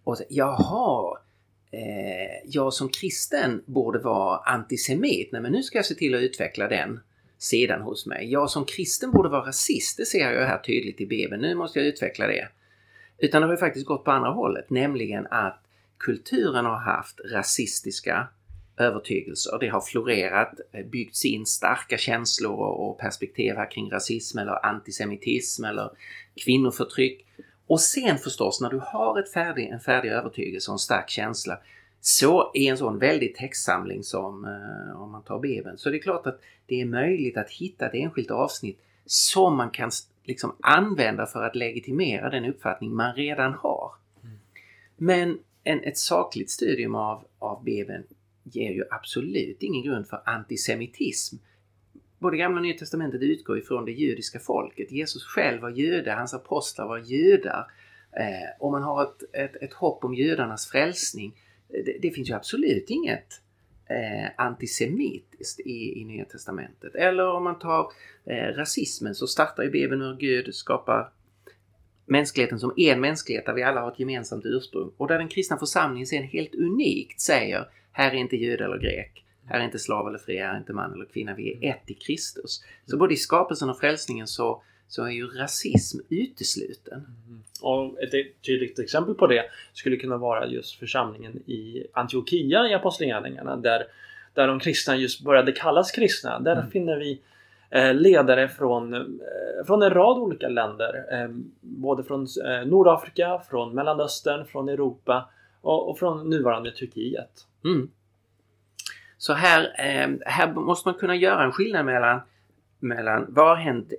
och 0.03 0.17
sagt 0.17 0.31
jaha, 0.31 1.17
eh, 1.71 2.49
jag 2.49 2.73
som 2.73 2.89
kristen 2.89 3.63
borde 3.65 3.99
vara 3.99 4.37
antisemit. 4.37 5.31
Nej 5.31 5.41
men 5.41 5.51
nu 5.51 5.63
ska 5.63 5.77
jag 5.77 5.85
se 5.85 5.95
till 5.95 6.15
att 6.15 6.21
utveckla 6.21 6.67
den 6.67 6.99
sidan 7.37 7.81
hos 7.81 8.05
mig. 8.05 8.31
Jag 8.31 8.49
som 8.49 8.65
kristen 8.65 9.11
borde 9.11 9.29
vara 9.29 9.47
rasist, 9.47 9.97
det 9.97 10.05
ser 10.05 10.31
jag 10.31 10.47
här 10.47 10.57
tydligt 10.57 11.01
i 11.01 11.05
Bibeln. 11.05 11.41
Nu 11.41 11.55
måste 11.55 11.79
jag 11.79 11.87
utveckla 11.87 12.27
det. 12.27 12.47
Utan 13.17 13.41
det 13.41 13.47
har 13.47 13.53
ju 13.53 13.57
faktiskt 13.57 13.85
gått 13.85 14.03
på 14.03 14.11
andra 14.11 14.29
hållet, 14.29 14.69
nämligen 14.69 15.27
att 15.27 15.63
kulturen 15.97 16.65
har 16.65 16.79
haft 16.79 17.19
rasistiska 17.31 18.27
övertygelser. 18.77 19.57
Det 19.59 19.67
har 19.67 19.81
florerat, 19.81 20.59
eh, 20.71 20.85
byggts 20.85 21.25
in 21.25 21.45
starka 21.45 21.97
känslor 21.97 22.59
och 22.59 22.97
perspektiv 22.99 23.55
här 23.55 23.71
kring 23.71 23.91
rasism 23.91 24.37
eller 24.37 24.65
antisemitism 24.65 25.63
eller 25.63 25.89
kvinnoförtryck. 26.45 27.25
Och 27.67 27.81
sen 27.81 28.17
förstås 28.17 28.61
när 28.61 28.69
du 28.69 28.79
har 28.83 29.19
ett 29.19 29.33
färdig, 29.33 29.67
en 29.67 29.79
färdig 29.79 30.09
övertygelse 30.09 30.71
och 30.71 30.75
en 30.75 30.79
stark 30.79 31.09
känsla 31.09 31.59
så 32.01 32.51
i 32.53 32.67
en 32.67 32.77
sån 32.77 32.99
väldig 32.99 33.35
textsamling 33.35 34.03
som 34.03 34.45
eh, 34.45 35.01
om 35.01 35.11
man 35.11 35.23
tar 35.23 35.39
Bibeln 35.39 35.77
så 35.77 35.89
det 35.89 35.97
är 35.97 36.01
klart 36.01 36.27
att 36.27 36.41
det 36.65 36.81
är 36.81 36.85
möjligt 36.85 37.37
att 37.37 37.49
hitta 37.49 37.85
ett 37.85 37.93
enskilt 37.93 38.31
avsnitt 38.31 38.79
som 39.05 39.57
man 39.57 39.69
kan 39.69 39.91
liksom 40.23 40.55
använda 40.61 41.25
för 41.25 41.43
att 41.43 41.55
legitimera 41.55 42.29
den 42.29 42.45
uppfattning 42.45 42.95
man 42.95 43.15
redan 43.15 43.53
har. 43.53 43.91
Mm. 44.23 44.35
Men 44.97 45.39
en, 45.63 45.83
ett 45.83 45.97
sakligt 45.97 46.49
studium 46.49 46.95
av, 46.95 47.25
av 47.39 47.63
Bibeln 47.63 48.03
ger 48.45 48.71
ju 48.71 48.83
absolut 48.91 49.63
ingen 49.63 49.83
grund 49.83 50.07
för 50.07 50.21
antisemitism 50.25 51.35
både 52.25 52.37
gamla 52.37 52.57
och 52.57 52.63
nya 52.63 52.77
testamentet 52.77 53.21
utgår 53.21 53.57
ifrån 53.57 53.85
det 53.85 53.91
judiska 53.91 54.39
folket. 54.39 54.91
Jesus 54.91 55.23
själv 55.23 55.61
var 55.61 55.69
jude, 55.69 56.11
hans 56.11 56.33
apostlar 56.33 56.87
var 56.87 56.97
judar. 56.97 57.71
Eh, 58.11 58.49
och 58.59 58.71
man 58.71 58.83
har 58.83 59.03
ett, 59.03 59.23
ett, 59.33 59.63
ett 59.63 59.73
hopp 59.73 60.03
om 60.03 60.13
judarnas 60.13 60.67
frälsning. 60.67 61.35
Eh, 61.69 61.85
det, 61.85 61.97
det 62.01 62.11
finns 62.11 62.29
ju 62.29 62.33
absolut 62.33 62.89
inget 62.89 63.41
eh, 63.89 64.31
antisemitiskt 64.37 65.59
i, 65.59 66.01
i 66.01 66.05
Nya 66.05 66.25
Testamentet. 66.25 66.95
Eller 66.95 67.27
om 67.27 67.43
man 67.43 67.59
tar 67.59 67.91
eh, 68.25 68.55
rasismen 68.55 69.15
så 69.15 69.27
startar 69.27 69.63
ju 69.63 69.69
Bibeln 69.69 70.01
hur 70.01 70.15
Gud 70.15 70.55
skapar 70.55 71.11
mänskligheten 72.05 72.59
som 72.59 72.73
en 72.77 73.01
mänsklighet 73.01 73.45
där 73.45 73.53
vi 73.53 73.63
alla 73.63 73.81
har 73.81 73.91
ett 73.91 73.99
gemensamt 73.99 74.45
ursprung 74.45 74.91
och 74.97 75.07
där 75.07 75.17
den 75.17 75.27
kristna 75.27 75.57
församlingen 75.57 76.07
sen 76.07 76.23
helt 76.23 76.55
unikt 76.55 77.21
säger 77.21 77.69
här 77.91 78.11
är 78.11 78.15
inte 78.15 78.35
jud 78.35 78.61
eller 78.61 78.77
grek. 78.77 79.25
Här 79.47 79.59
är 79.59 79.63
inte 79.63 79.79
slav 79.79 80.07
eller 80.07 80.17
fri, 80.17 80.37
här 80.37 80.53
är 80.53 80.57
inte 80.57 80.73
man 80.73 80.93
eller 80.93 81.05
kvinna. 81.05 81.35
Vi 81.35 81.51
är 81.51 81.69
ett 81.69 81.91
i 81.91 81.93
Kristus. 81.93 82.63
Så 82.85 82.97
både 82.97 83.13
i 83.13 83.17
skapelsen 83.17 83.69
och 83.69 83.79
frälsningen 83.79 84.27
så, 84.27 84.63
så 84.87 85.03
är 85.03 85.09
ju 85.09 85.27
rasism 85.27 85.99
utesluten. 86.09 87.05
Mm. 87.27 87.43
Och 87.61 88.01
ett 88.03 88.11
tydligt 88.45 88.79
exempel 88.79 89.15
på 89.15 89.27
det 89.27 89.45
skulle 89.73 89.97
kunna 89.97 90.17
vara 90.17 90.47
just 90.47 90.79
församlingen 90.79 91.37
i 91.37 91.87
Antiochia 91.93 92.69
i 92.69 92.73
Apostlagärningarna 92.73 93.55
där, 93.55 93.87
där 94.33 94.47
de 94.47 94.59
kristna 94.59 94.95
just 94.95 95.21
började 95.21 95.51
kallas 95.51 95.91
kristna. 95.91 96.39
Där 96.39 96.55
mm. 96.55 96.71
finner 96.71 96.97
vi 96.97 97.21
Eh, 97.69 97.93
ledare 97.93 98.47
från, 98.47 98.93
eh, 98.93 99.65
från 99.67 99.81
en 99.81 99.89
rad 99.89 100.17
olika 100.17 100.47
länder. 100.47 101.05
Eh, 101.11 101.29
både 101.61 102.03
från 102.03 102.27
Nordafrika, 102.65 103.41
från 103.49 103.75
Mellanöstern, 103.75 104.45
från 104.45 104.69
Europa 104.69 105.29
och, 105.61 105.89
och 105.89 105.99
från 105.99 106.29
nuvarande 106.29 106.71
Turkiet. 106.71 107.47
Mm. 107.63 107.89
Så 109.17 109.33
här, 109.33 109.73
här 110.25 110.53
måste 110.53 110.87
man 110.87 110.99
kunna 110.99 111.15
göra 111.15 111.43
en 111.43 111.51
skillnad 111.51 111.85
mellan, 111.85 112.19
mellan 112.79 113.25
vad 113.29 113.47
har 113.47 113.55
hänt, 113.55 113.93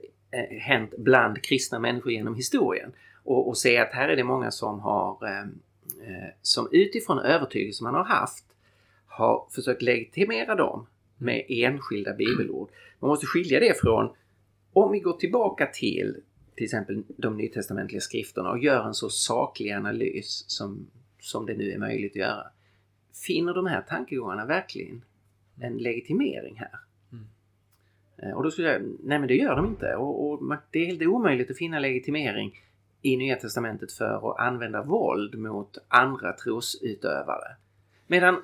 hänt 0.60 0.94
bland 0.98 1.42
kristna 1.42 1.78
människor 1.78 2.12
genom 2.12 2.34
historien 2.34 2.92
och, 3.24 3.48
och 3.48 3.58
se 3.58 3.78
att 3.78 3.92
här 3.92 4.08
är 4.08 4.16
det 4.16 4.24
många 4.24 4.50
som 4.50 4.80
har 4.80 5.18
som 6.42 6.68
utifrån 6.72 7.18
övertygelse 7.18 7.84
man 7.84 7.94
har 7.94 8.04
haft 8.04 8.44
har 9.06 9.46
försökt 9.50 9.82
legitimera 9.82 10.54
dem 10.54 10.86
med 11.18 11.44
enskilda 11.48 12.14
bibelord. 12.14 12.70
Man 13.00 13.08
måste 13.08 13.26
skilja 13.26 13.60
det 13.60 13.80
från 13.80 14.10
om 14.72 14.92
vi 14.92 15.00
går 15.00 15.12
tillbaka 15.12 15.66
till 15.66 16.16
till 16.56 16.64
exempel 16.64 17.02
de 17.16 17.36
nytestamentliga 17.36 18.00
skrifterna 18.00 18.50
och 18.50 18.58
gör 18.58 18.86
en 18.86 18.94
så 18.94 19.08
saklig 19.08 19.72
analys 19.72 20.44
som, 20.46 20.86
som 21.20 21.46
det 21.46 21.54
nu 21.54 21.70
är 21.70 21.78
möjligt 21.78 22.12
att 22.12 22.16
göra. 22.16 22.46
Finner 23.26 23.54
de 23.54 23.66
här 23.66 23.82
tankegångarna 23.82 24.46
verkligen 24.46 25.04
en 25.60 25.78
legitimering 25.78 26.56
här? 26.56 26.70
Mm. 27.12 27.24
Eh, 28.16 28.36
och 28.36 28.42
då 28.42 28.50
skulle 28.50 28.72
jag 28.72 28.82
nej 28.82 29.18
men 29.18 29.28
det 29.28 29.36
gör 29.36 29.56
de 29.56 29.66
inte. 29.66 29.96
Och, 29.96 30.30
och, 30.30 30.56
det 30.70 30.78
är 30.78 30.86
helt 30.86 31.02
omöjligt 31.02 31.50
att 31.50 31.58
finna 31.58 31.78
legitimering 31.78 32.60
i 33.02 33.16
Nya 33.16 33.36
Testamentet 33.36 33.92
för 33.92 34.30
att 34.30 34.40
använda 34.40 34.82
våld 34.82 35.38
mot 35.38 35.78
andra 35.88 36.32
trosutövare. 36.32 37.56
Medan 38.06 38.42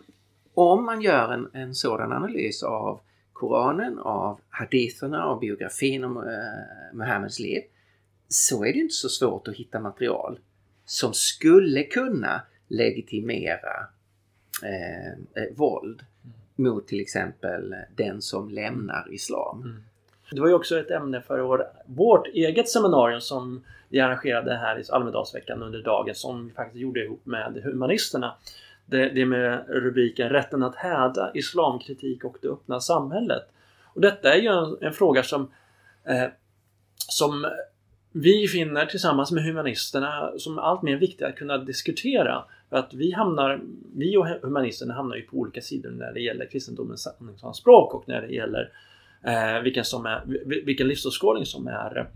om 0.55 0.85
man 0.85 1.01
gör 1.01 1.33
en, 1.33 1.51
en 1.53 1.75
sådan 1.75 2.13
analys 2.13 2.63
av 2.63 3.01
Koranen, 3.33 3.99
av 3.99 4.41
haditherna, 4.49 5.25
av 5.25 5.41
biografin 5.41 6.05
om 6.05 6.17
eh, 6.17 6.97
Muhammeds 6.97 7.39
liv 7.39 7.63
så 8.29 8.65
är 8.65 8.73
det 8.73 8.79
inte 8.79 8.95
så 8.95 9.09
svårt 9.09 9.49
att 9.49 9.57
hitta 9.57 9.81
material 9.81 10.39
som 10.85 11.15
skulle 11.15 11.83
kunna 11.83 12.43
legitimera 12.69 13.87
eh, 14.63 15.13
eh, 15.43 15.57
våld 15.57 16.03
mot 16.57 16.89
till 16.89 17.01
exempel 17.01 17.75
den 17.97 18.23
som 18.23 18.51
lämnar 18.51 19.13
islam. 19.13 19.63
Mm. 19.63 19.83
Det 20.31 20.41
var 20.41 20.49
ju 20.49 20.55
också 20.55 20.79
ett 20.79 20.91
ämne 20.91 21.21
för 21.21 21.41
vår, 21.41 21.67
vårt 21.87 22.27
eget 22.27 22.69
seminarium 22.69 23.21
som 23.21 23.65
vi 23.89 24.01
arrangerade 24.01 24.57
här 24.57 24.79
i 24.79 24.85
Almedalsveckan 24.91 25.63
under 25.63 25.83
dagen 25.83 26.15
som 26.15 26.47
vi 26.47 26.53
faktiskt 26.53 26.81
gjorde 26.81 27.05
ihop 27.05 27.27
med 27.27 27.61
humanisterna. 27.65 28.35
Det, 28.93 29.09
det 29.09 29.27
med 29.27 29.65
rubriken 29.69 30.29
Rätten 30.29 30.63
att 30.63 30.77
häda, 30.77 31.31
islamkritik 31.35 32.25
och 32.25 32.37
det 32.43 32.49
öppna 32.49 32.81
samhället. 32.81 33.43
Och 33.85 34.01
detta 34.01 34.35
är 34.35 34.39
ju 34.39 34.49
en, 34.49 34.77
en 34.81 34.93
fråga 34.93 35.23
som, 35.23 35.51
eh, 36.05 36.29
som 36.97 37.47
vi 38.13 38.49
finner 38.49 38.87
tillsammans 38.87 39.33
med 39.33 39.45
humanisterna 39.45 40.33
som 40.39 40.59
allt 40.59 40.83
mer 40.83 40.97
viktig 40.97 41.25
att 41.25 41.37
kunna 41.37 41.59
diskutera. 41.59 42.45
För 42.71 42.77
att 42.77 42.95
vi 42.95 43.13
hamnar, 43.13 43.61
vi 43.97 44.17
och 44.17 44.27
humanisterna 44.27 44.95
hamnar 44.95 45.17
ju 45.17 45.23
på 45.23 45.37
olika 45.37 45.61
sidor 45.61 45.91
när 45.91 46.13
det 46.13 46.21
gäller 46.21 46.47
kristendomens 46.47 47.03
sanningsanspråk 47.03 47.95
och 47.95 48.09
när 48.09 48.21
det 48.23 48.35
gäller 48.35 48.71
eh, 49.25 49.63
vilken, 49.63 49.85
som 49.85 50.07
är, 50.07 50.23
vilken 50.65 50.89
livsåskådning 50.89 51.47
som 51.47 51.67
är 51.67 52.11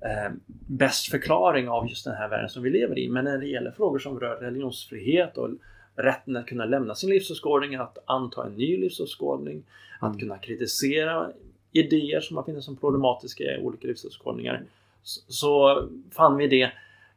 eh, 0.00 0.32
bäst 0.66 1.10
förklaring 1.10 1.68
av 1.68 1.88
just 1.88 2.04
den 2.04 2.14
här 2.14 2.28
världen 2.28 2.48
som 2.48 2.62
vi 2.62 2.70
lever 2.70 2.98
i. 2.98 3.08
Men 3.08 3.24
när 3.24 3.38
det 3.38 3.46
gäller 3.46 3.70
frågor 3.70 3.98
som 3.98 4.20
rör 4.20 4.36
religionsfrihet 4.36 5.38
och 5.38 5.50
rätten 5.98 6.36
att 6.36 6.46
kunna 6.46 6.64
lämna 6.64 6.94
sin 6.94 7.10
livsåskådning, 7.10 7.74
att 7.74 7.98
anta 8.06 8.46
en 8.46 8.52
ny 8.52 8.76
livsåskådning, 8.76 9.62
att 10.00 10.08
mm. 10.08 10.18
kunna 10.18 10.38
kritisera 10.38 11.30
idéer 11.72 12.20
som 12.20 12.36
har 12.36 12.44
funnits 12.44 12.66
som 12.66 12.76
problematiska 12.76 13.44
i 13.44 13.58
olika 13.62 13.88
livsåskådningar 13.88 14.62
så, 15.02 15.20
så 15.28 15.82
fann 16.10 16.36
vi 16.36 16.46
det 16.46 16.72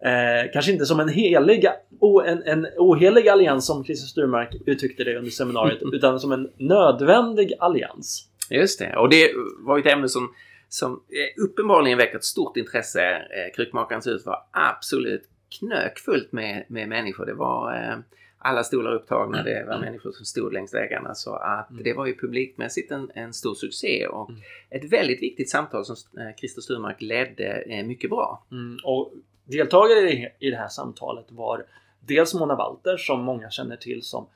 Eh, 0.05 0.51
kanske 0.53 0.71
inte 0.71 0.85
som 0.85 0.99
en 0.99 1.09
helig, 1.09 1.65
o, 1.99 2.21
en, 2.21 2.43
en 2.43 2.67
ohelig 2.77 3.29
allians 3.29 3.65
som 3.65 3.83
Christer 3.83 4.07
Sturmark 4.07 4.55
uttryckte 4.65 5.03
det 5.03 5.17
under 5.17 5.31
seminariet, 5.31 5.81
utan 5.93 6.19
som 6.19 6.31
en 6.31 6.51
nödvändig 6.57 7.53
allians. 7.59 8.27
Just 8.49 8.79
det, 8.79 8.95
och 8.95 9.09
det 9.09 9.31
var 9.59 9.79
ett 9.79 9.85
ämne 9.85 10.09
som, 10.09 10.33
som 10.69 10.91
eh, 10.91 11.43
uppenbarligen 11.43 11.97
väckte 11.97 12.17
ett 12.17 12.23
stort 12.23 12.57
intresse. 12.57 13.01
Eh, 13.11 13.55
Krukmakarens 13.55 14.07
hus 14.07 14.25
var 14.25 14.37
absolut 14.51 15.23
knökfullt 15.59 16.31
med, 16.31 16.65
med 16.67 16.89
människor. 16.89 17.25
Det 17.25 17.33
var 17.33 17.73
eh, 17.73 17.97
alla 18.43 18.63
stolar 18.63 18.93
upptagna, 18.93 19.43
det 19.43 19.65
var 19.67 19.79
människor 19.79 20.11
som 20.11 20.25
stod 20.25 20.53
längs 20.53 20.73
vägarna. 20.73 21.15
Så 21.15 21.35
att 21.35 21.69
mm. 21.69 21.83
det 21.83 21.93
var 21.93 22.05
ju 22.05 22.17
publikmässigt 22.17 22.91
en, 22.91 23.11
en 23.15 23.33
stor 23.33 23.55
succé 23.55 24.07
och 24.07 24.29
mm. 24.29 24.41
ett 24.69 24.91
väldigt 24.91 25.21
viktigt 25.21 25.49
samtal 25.49 25.85
som 25.85 25.95
eh, 26.19 26.35
Christer 26.35 26.61
Sturmark 26.61 27.01
ledde 27.01 27.61
eh, 27.61 27.85
mycket 27.85 28.09
bra. 28.09 28.45
Mm. 28.51 28.77
Och 28.83 29.13
deltagare 29.45 30.31
i 30.39 30.49
det 30.49 30.57
här 30.57 30.67
samtalet 30.67 31.25
var 31.29 31.65
dels 31.99 32.33
Mona 32.33 32.55
Walter 32.55 32.97
som 32.97 33.23
många 33.23 33.49
känner 33.49 33.75
till 33.75 34.03
som 34.03 34.27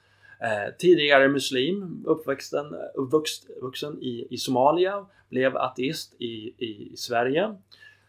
eh, 0.41 0.74
tidigare 0.77 1.27
muslim, 1.27 2.03
uppvuxen, 2.05 2.75
uppvuxen 2.93 3.97
i, 4.01 4.27
i 4.29 4.38
Somalia, 4.38 5.05
blev 5.29 5.57
ateist 5.57 6.21
i, 6.21 6.53
i 6.65 6.93
Sverige 6.97 7.55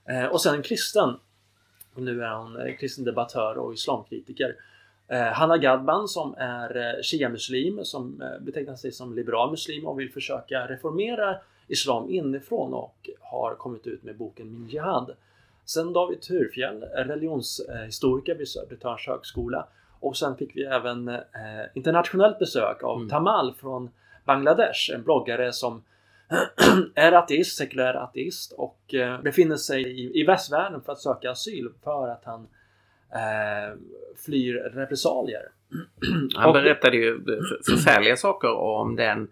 eh, 0.08 0.24
och 0.24 0.40
sen 0.40 0.62
kristen. 0.62 1.16
Nu 1.94 2.22
är 2.22 2.34
hon 2.34 2.60
eh, 2.60 2.76
kristen 2.76 3.04
debattör 3.04 3.58
och 3.58 3.74
islamkritiker. 3.74 4.56
Eh, 5.08 5.22
Hanna 5.22 5.58
Gadban 5.58 6.08
som 6.08 6.34
är 6.38 6.76
eh, 6.76 7.02
shia-muslim 7.02 7.84
som 7.84 8.22
eh, 8.22 8.44
betecknar 8.44 8.74
sig 8.74 8.92
som 8.92 9.14
liberal 9.14 9.50
muslim 9.50 9.86
och 9.86 10.00
vill 10.00 10.12
försöka 10.12 10.66
reformera 10.66 11.36
islam 11.68 12.10
inifrån 12.10 12.74
och 12.74 13.10
har 13.20 13.54
kommit 13.54 13.86
ut 13.86 14.02
med 14.02 14.16
boken 14.16 14.52
Min 14.52 14.68
Jihad 14.68 15.16
Sen 15.66 15.92
David 15.92 16.22
Thurfjell, 16.22 16.82
religionshistoriker 16.82 18.34
vid 18.34 18.48
Södertörns 18.48 19.06
högskola. 19.06 19.68
Och 20.00 20.16
sen 20.16 20.36
fick 20.36 20.56
vi 20.56 20.64
även 20.64 21.08
eh, 21.08 21.24
internationellt 21.74 22.38
besök 22.38 22.82
av 22.82 22.96
mm. 22.96 23.08
Tamal 23.08 23.54
från 23.54 23.90
Bangladesh, 24.24 24.90
en 24.94 25.02
bloggare 25.02 25.52
som 25.52 25.82
är 26.94 27.12
ateist, 27.12 27.56
sekulär 27.56 27.94
ateist 27.94 28.52
och 28.52 28.94
eh, 28.94 29.22
befinner 29.22 29.56
sig 29.56 29.82
i, 29.82 30.20
i 30.20 30.24
västvärlden 30.24 30.80
för 30.80 30.92
att 30.92 31.00
söka 31.00 31.30
asyl 31.30 31.68
för 31.84 32.08
att 32.08 32.24
han 32.24 32.48
eh, 33.12 33.78
flyr 34.24 34.54
repressalier. 34.54 35.42
Han 36.34 36.52
berättade 36.52 36.96
ju 36.96 37.24
förfärliga 37.66 38.16
saker 38.16 38.52
om 38.52 38.96
den 38.96 39.28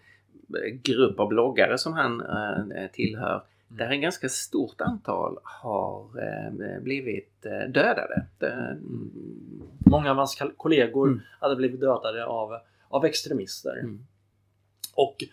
grupp 0.83 1.21
av 1.21 1.29
bloggare 1.29 1.79
som 1.79 1.93
han 1.93 2.21
eh, 2.21 2.91
tillhör 2.93 3.43
där 3.77 3.91
en 3.91 4.01
ganska 4.01 4.29
stort 4.29 4.81
antal 4.81 5.39
har 5.43 6.09
eh, 6.19 6.83
blivit 6.83 7.47
eh, 7.47 7.71
dödade. 7.71 8.27
Många 9.87 10.11
av 10.11 10.17
hans 10.17 10.43
kollegor 10.57 11.09
mm. 11.09 11.21
hade 11.41 11.57
blivit 11.57 11.81
dödade 11.81 12.27
av, 12.27 12.59
av 12.89 13.05
extremister. 13.05 13.79
Mm. 13.79 14.07
Och 14.95 15.25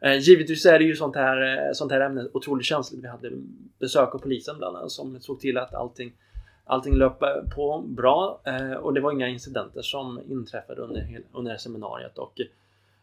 eh, 0.00 0.18
givetvis 0.18 0.66
är 0.66 0.78
det 0.78 0.84
ju 0.84 0.96
sånt 0.96 1.16
här, 1.16 1.70
sånt 1.72 1.92
här 1.92 2.00
ämne 2.00 2.28
otroligt 2.32 2.66
känsligt. 2.66 3.04
Vi 3.04 3.08
hade 3.08 3.30
besök 3.78 4.14
av 4.14 4.18
polisen 4.18 4.58
bland 4.58 4.76
annat 4.76 4.90
som 4.90 5.20
såg 5.20 5.40
till 5.40 5.58
att 5.58 5.74
allting 5.74 6.12
Allting 6.64 6.94
löpte 6.94 7.26
eh, 7.26 7.54
på 7.54 7.84
bra 7.86 8.40
eh, 8.44 8.72
och 8.72 8.94
det 8.94 9.00
var 9.00 9.12
inga 9.12 9.28
incidenter 9.28 9.82
som 9.82 10.20
inträffade 10.28 10.82
under, 10.82 11.22
under 11.32 11.56
seminariet. 11.56 12.18
Och 12.18 12.40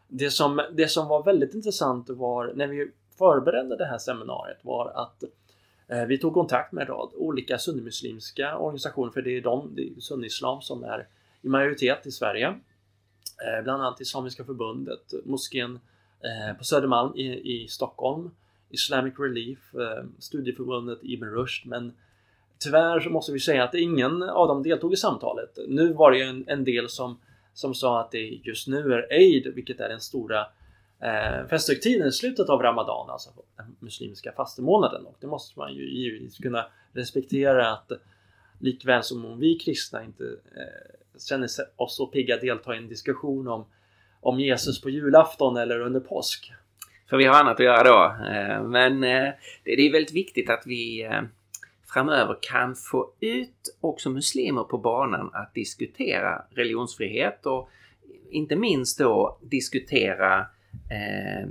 det, 0.08 0.30
som, 0.30 0.60
det 0.72 0.88
som 0.88 1.08
var 1.08 1.22
väldigt 1.22 1.54
intressant 1.54 2.10
var 2.10 2.52
när 2.54 2.66
vi 2.66 2.90
förberedde 3.18 3.76
det 3.76 3.84
här 3.84 3.98
seminariet 3.98 4.58
var 4.62 4.92
att 4.94 5.24
eh, 5.88 6.04
vi 6.04 6.18
tog 6.18 6.34
kontakt 6.34 6.72
med 6.72 6.82
en 6.82 6.88
rad 6.88 7.10
olika 7.14 7.58
sunnimuslimska 7.58 8.58
organisationer, 8.58 9.12
för 9.12 9.22
det 9.22 9.36
är 9.36 9.40
de, 9.40 9.74
det 9.74 9.82
är 9.82 10.00
sunnislam 10.00 10.60
som 10.60 10.84
är 10.84 11.06
i 11.42 11.48
majoritet 11.48 12.06
i 12.06 12.10
Sverige. 12.10 12.58
Bland 13.64 13.82
annat 13.82 14.00
Islamiska 14.00 14.44
förbundet, 14.44 15.14
moskén 15.24 15.80
på 16.58 16.64
Södermalm 16.64 17.16
i, 17.16 17.54
i 17.54 17.68
Stockholm, 17.68 18.30
Islamic 18.70 19.14
Relief, 19.18 19.58
studieförbundet 20.18 20.98
Ibn 21.02 21.24
Rushd, 21.24 21.66
men 21.66 21.92
tyvärr 22.58 23.00
så 23.00 23.10
måste 23.10 23.32
vi 23.32 23.40
säga 23.40 23.64
att 23.64 23.74
ingen 23.74 24.22
av 24.22 24.48
dem 24.48 24.62
deltog 24.62 24.92
i 24.92 24.96
samtalet. 24.96 25.58
Nu 25.68 25.92
var 25.92 26.10
det 26.10 26.18
ju 26.18 26.24
en, 26.24 26.44
en 26.48 26.64
del 26.64 26.88
som, 26.88 27.18
som 27.54 27.74
sa 27.74 28.00
att 28.00 28.10
det 28.10 28.18
just 28.18 28.68
nu 28.68 28.92
är 28.92 29.12
Eid, 29.12 29.54
vilket 29.54 29.80
är 29.80 29.88
den 29.88 30.00
stora 30.00 30.46
eh, 31.00 31.46
festhögtiden 31.50 32.08
i 32.08 32.12
slutet 32.12 32.48
av 32.48 32.62
Ramadan, 32.62 33.10
alltså 33.10 33.30
den 33.56 33.76
muslimska 33.78 34.32
fastemånaden. 34.32 35.06
Och 35.06 35.16
det 35.20 35.26
måste 35.26 35.58
man 35.58 35.74
ju 35.74 35.90
givetvis 35.90 36.38
kunna 36.38 36.66
respektera 36.92 37.72
att 37.72 37.92
likväl 38.58 39.02
som 39.02 39.24
om 39.24 39.38
vi 39.38 39.58
kristna 39.58 40.04
inte 40.04 40.24
eh, 40.56 41.18
känner 41.28 41.48
oss 41.76 41.96
så 41.96 42.06
pigga 42.06 42.34
att 42.34 42.40
delta 42.40 42.74
i 42.74 42.78
en 42.78 42.88
diskussion 42.88 43.48
om, 43.48 43.64
om 44.20 44.40
Jesus 44.40 44.80
på 44.80 44.90
julafton 44.90 45.56
eller 45.56 45.80
under 45.80 46.00
påsk. 46.00 46.52
För 47.10 47.16
vi 47.16 47.24
har 47.24 47.40
annat 47.40 47.60
att 47.60 47.64
göra 47.64 47.82
då. 47.82 48.26
Eh, 48.26 48.62
men 48.62 49.04
eh, 49.04 49.32
det 49.64 49.72
är 49.72 49.92
väldigt 49.92 50.14
viktigt 50.14 50.50
att 50.50 50.62
vi 50.66 51.04
eh, 51.04 51.22
framöver 51.92 52.38
kan 52.40 52.74
få 52.74 53.12
ut 53.20 53.76
också 53.80 54.10
muslimer 54.10 54.64
på 54.64 54.78
banan 54.78 55.30
att 55.32 55.54
diskutera 55.54 56.44
religionsfrihet 56.50 57.46
och 57.46 57.68
inte 58.30 58.56
minst 58.56 58.98
då 58.98 59.38
diskutera 59.42 60.46
eh, 60.90 61.42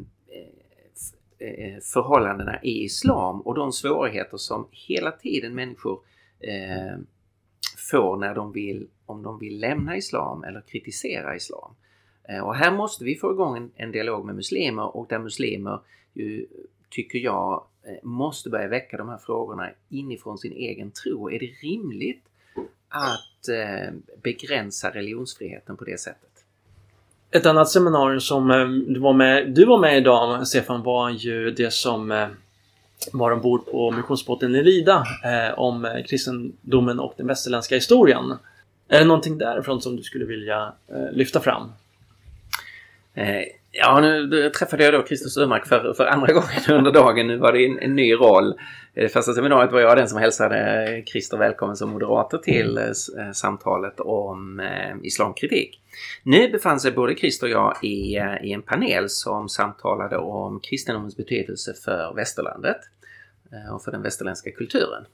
eh, 1.39 1.79
förhållandena 1.93 2.59
i 2.63 2.83
islam 2.83 3.41
och 3.41 3.55
de 3.55 3.71
svårigheter 3.71 4.37
som 4.37 4.67
hela 4.71 5.11
tiden 5.11 5.55
människor 5.55 5.99
eh, 6.39 6.99
får 7.91 8.17
när 8.17 8.35
de 8.35 8.51
vill, 8.51 8.87
om 9.05 9.23
de 9.23 9.39
vill 9.39 9.59
lämna 9.59 9.97
islam 9.97 10.43
eller 10.43 10.61
kritisera 10.61 11.35
islam. 11.35 11.75
Eh, 12.29 12.39
och 12.39 12.55
här 12.55 12.71
måste 12.71 13.03
vi 13.03 13.15
få 13.15 13.31
igång 13.31 13.57
en, 13.57 13.71
en 13.75 13.91
dialog 13.91 14.25
med 14.25 14.35
muslimer 14.35 14.95
och 14.97 15.07
där 15.09 15.19
muslimer 15.19 15.79
ju, 16.13 16.47
tycker 16.89 17.19
jag 17.19 17.63
måste 18.03 18.49
börja 18.49 18.67
väcka 18.67 18.97
de 18.97 19.09
här 19.09 19.17
frågorna 19.17 19.69
inifrån 19.89 20.37
sin 20.37 20.51
egen 20.53 20.91
tro. 20.91 21.31
Är 21.31 21.39
det 21.39 21.67
rimligt 21.67 22.23
att 22.89 23.47
eh, 23.47 23.93
begränsa 24.23 24.89
religionsfriheten 24.89 25.77
på 25.77 25.83
det 25.83 25.99
sättet? 25.99 26.27
Ett 27.31 27.45
annat 27.45 27.69
seminarium 27.69 28.19
som 28.19 28.51
eh, 28.51 28.67
du 28.67 28.99
var 28.99 29.13
med, 29.13 29.51
du 29.53 29.65
var 29.65 29.79
med 29.79 29.97
idag 29.97 30.47
Stefan 30.47 30.83
var 30.83 31.09
ju 31.09 31.51
det 31.51 31.71
som 31.71 32.11
eh, 32.11 32.27
var 33.13 33.31
ombord 33.31 33.65
på 33.65 33.91
missionsbåten 33.91 34.55
i 34.55 34.63
Rida 34.63 35.05
eh, 35.23 35.59
om 35.59 36.03
kristendomen 36.07 36.99
och 36.99 37.13
den 37.17 37.27
västerländska 37.27 37.75
historien. 37.75 38.33
Är 38.87 38.99
det 38.99 39.05
någonting 39.05 39.37
därifrån 39.37 39.81
som 39.81 39.95
du 39.95 40.03
skulle 40.03 40.25
vilja 40.25 40.73
lyfta 41.11 41.39
fram? 41.39 41.71
Ja, 43.79 43.99
nu 43.99 44.49
träffade 44.49 44.83
jag 44.83 44.93
då 44.93 45.05
Christer 45.05 45.41
Öhmark 45.41 45.65
för, 45.65 45.93
för 45.93 46.05
andra 46.05 46.33
gången 46.33 46.61
under 46.69 46.91
dagen. 46.91 47.27
Nu 47.27 47.37
var 47.37 47.53
det 47.53 47.65
en, 47.65 47.79
en 47.79 47.95
ny 47.95 48.13
roll. 48.13 48.53
I 48.93 49.01
det 49.01 49.09
första 49.09 49.33
seminariet 49.33 49.71
var 49.71 49.79
jag 49.79 49.97
den 49.97 50.07
som 50.07 50.19
hälsade 50.19 51.03
Christer 51.05 51.37
välkommen 51.37 51.75
som 51.75 51.89
moderator 51.89 52.37
till 52.37 52.77
eh, 52.77 53.31
samtalet 53.33 53.99
om 53.99 54.59
eh, 54.59 54.95
islamkritik. 55.03 55.81
Nu 56.23 56.49
befann 56.49 56.79
sig 56.79 56.91
både 56.91 57.15
Christer 57.15 57.47
och 57.47 57.51
jag 57.51 57.77
i, 57.83 58.17
eh, 58.17 58.43
i 58.43 58.53
en 58.53 58.61
panel 58.61 59.09
som 59.09 59.49
samtalade 59.49 60.17
om 60.17 60.59
kristendomens 60.59 61.17
betydelse 61.17 61.73
för 61.73 62.13
västerlandet 62.15 62.79
eh, 63.51 63.75
och 63.75 63.83
för 63.83 63.91
den 63.91 64.01
västerländska 64.01 64.51
kulturen. 64.51 65.05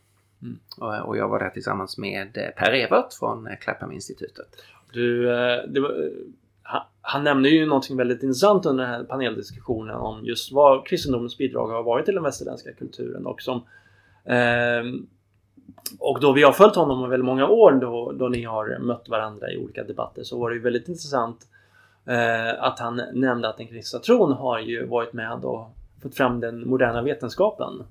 Mm. 0.41 0.59
Och, 0.77 1.07
och, 1.07 1.17
jag 1.17 1.29
var 1.29 1.39
där 1.39 1.49
tillsammans 1.49 1.97
med 1.97 2.37
eh, 2.37 2.49
Per 2.57 2.71
Evert 2.71 3.13
från 3.19 3.47
eh, 3.47 3.55
Clapham-institutet. 3.55 4.47
Du, 4.93 5.25
det 5.67 5.79
var 5.79 6.11
han 7.01 7.23
nämnde 7.23 7.49
ju 7.49 7.65
någonting 7.65 7.97
väldigt 7.97 8.23
intressant 8.23 8.65
under 8.65 8.83
den 8.83 8.93
här 8.93 9.03
paneldiskussionen 9.03 9.95
om 9.95 10.25
just 10.25 10.51
vad 10.51 10.87
kristendomens 10.87 11.37
bidrag 11.37 11.67
har 11.67 11.83
varit 11.83 12.05
till 12.05 12.15
den 12.15 12.23
västerländska 12.23 12.73
kulturen 12.73 13.25
och 13.25 13.41
som 13.41 13.57
eh, 14.25 14.83
och 15.99 16.19
då 16.19 16.31
vi 16.31 16.43
har 16.43 16.51
följt 16.51 16.75
honom 16.75 17.05
i 17.05 17.09
väldigt 17.09 17.25
många 17.25 17.47
år 17.47 17.71
då, 17.71 18.11
då 18.11 18.27
ni 18.27 18.43
har 18.43 18.79
mött 18.79 19.09
varandra 19.09 19.51
i 19.51 19.57
olika 19.57 19.83
debatter 19.83 20.23
så 20.23 20.39
var 20.39 20.49
det 20.49 20.55
ju 20.55 20.61
väldigt 20.61 20.87
intressant 20.87 21.37
eh, 22.05 22.63
att 22.63 22.79
han 22.79 23.01
nämnde 23.13 23.49
att 23.49 23.57
den 23.57 23.67
kristna 23.67 23.99
tron 23.99 24.31
har 24.31 24.59
ju 24.59 24.85
varit 24.85 25.13
med 25.13 25.45
och 25.45 25.69
fått 26.03 26.15
fram 26.15 26.39
den 26.39 26.69
moderna 26.69 27.01
vetenskapen. 27.01 27.83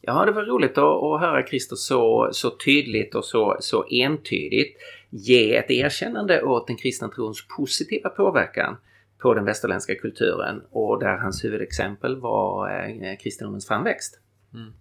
Ja, 0.00 0.24
det 0.24 0.32
var 0.32 0.42
roligt 0.42 0.78
att, 0.78 1.02
att 1.02 1.20
höra 1.20 1.46
Christer 1.46 1.76
så, 1.76 2.28
så 2.32 2.50
tydligt 2.50 3.14
och 3.14 3.24
så, 3.24 3.56
så 3.60 3.84
entydigt 3.90 4.76
ge 5.16 5.56
ett 5.56 5.70
erkännande 5.70 6.42
åt 6.42 6.66
den 6.66 6.76
kristna 6.76 7.08
trons 7.08 7.48
positiva 7.56 8.08
påverkan 8.08 8.76
på 9.18 9.34
den 9.34 9.44
västerländska 9.44 9.94
kulturen 9.94 10.62
och 10.70 11.00
där 11.00 11.16
hans 11.16 11.44
huvudexempel 11.44 12.20
var 12.20 12.68
eh, 12.68 13.16
kristendomens 13.22 13.68
framväxt. 13.68 14.18
Mm. 14.54 14.72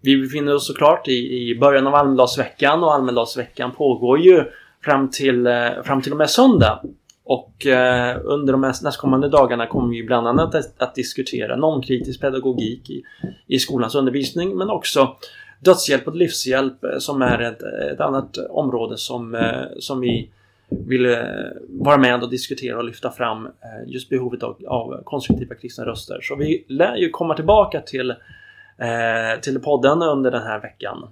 Vi 0.00 0.16
befinner 0.16 0.54
oss 0.54 0.66
såklart 0.66 1.08
i, 1.08 1.50
i 1.50 1.58
början 1.58 1.86
av 1.86 1.94
Almedalsveckan 1.94 2.84
och 2.84 2.94
Almedalsveckan 2.94 3.72
pågår 3.72 4.18
ju 4.18 4.44
fram 4.84 5.10
till, 5.10 5.46
eh, 5.46 5.82
fram 5.84 6.02
till 6.02 6.12
och 6.12 6.18
med 6.18 6.30
söndag. 6.30 6.82
Och 7.24 7.66
eh, 7.66 8.20
under 8.24 8.52
de 8.52 8.60
nästkommande 8.60 9.28
dagarna 9.28 9.66
kommer 9.66 9.90
vi 9.90 10.02
bland 10.02 10.28
annat 10.28 10.54
att, 10.54 10.82
att 10.82 10.94
diskutera 10.94 11.56
normkritisk 11.56 12.20
pedagogik 12.20 12.90
i, 12.90 13.02
i 13.46 13.58
skolans 13.58 13.94
undervisning 13.94 14.56
men 14.56 14.70
också 14.70 15.16
dödshjälp 15.60 16.06
och 16.06 16.16
livshjälp 16.16 16.84
eh, 16.84 16.98
som 16.98 17.22
är 17.22 17.38
ett, 17.38 17.62
ett 17.62 18.00
annat 18.00 18.38
område 18.50 18.96
som, 18.96 19.34
eh, 19.34 19.64
som 19.78 20.00
vi 20.00 20.30
vill 20.68 21.06
eh, 21.06 21.18
vara 21.68 21.98
med 21.98 22.22
och 22.22 22.30
diskutera 22.30 22.78
och 22.78 22.84
lyfta 22.84 23.10
fram 23.10 23.48
just 23.86 24.08
behovet 24.08 24.42
av, 24.42 24.56
av 24.66 25.02
konstruktiva 25.04 25.54
kristna 25.54 25.84
röster. 25.84 26.18
Så 26.22 26.36
vi 26.36 26.64
lär 26.68 26.96
ju 26.96 27.10
komma 27.10 27.36
tillbaka 27.36 27.80
till, 27.80 28.14
till 29.42 29.60
podden 29.60 30.02
under 30.02 30.30
den 30.30 30.42
här 30.42 30.60
veckan. 30.60 31.08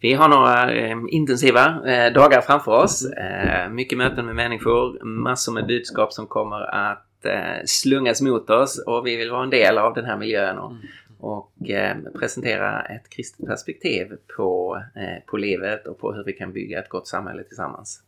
Vi 0.00 0.14
har 0.14 0.28
några 0.28 0.72
eh, 0.72 0.96
intensiva 1.08 1.86
eh, 1.86 2.12
dagar 2.12 2.40
framför 2.40 2.72
oss. 2.72 3.04
Eh, 3.04 3.68
mycket 3.68 3.98
möten 3.98 4.26
med 4.26 4.34
människor, 4.34 5.04
massor 5.04 5.52
med 5.52 5.66
budskap 5.66 6.12
som 6.12 6.26
kommer 6.26 6.74
att 6.74 7.24
eh, 7.24 7.64
slungas 7.64 8.20
mot 8.22 8.50
oss 8.50 8.84
och 8.86 9.06
vi 9.06 9.16
vill 9.16 9.30
vara 9.30 9.42
en 9.42 9.50
del 9.50 9.78
av 9.78 9.94
den 9.94 10.04
här 10.04 10.16
miljön 10.16 10.58
och, 10.58 10.72
och 11.18 11.70
eh, 11.70 11.96
presentera 12.18 12.82
ett 12.82 13.08
kristet 13.08 13.46
perspektiv 13.46 14.06
på, 14.36 14.82
eh, 14.96 15.24
på 15.26 15.36
livet 15.36 15.86
och 15.86 15.98
på 15.98 16.12
hur 16.12 16.24
vi 16.24 16.32
kan 16.32 16.52
bygga 16.52 16.78
ett 16.78 16.88
gott 16.88 17.08
samhälle 17.08 17.44
tillsammans. 17.44 18.02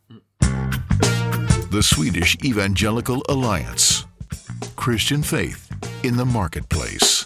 The 1.73 1.83
Swedish 1.83 2.37
Evangelical 2.51 3.23
Alliance 3.29 4.07
Christian 4.85 5.23
Faith 5.23 5.73
in 6.03 6.19
the 6.19 6.25
Marketplace 6.25 7.20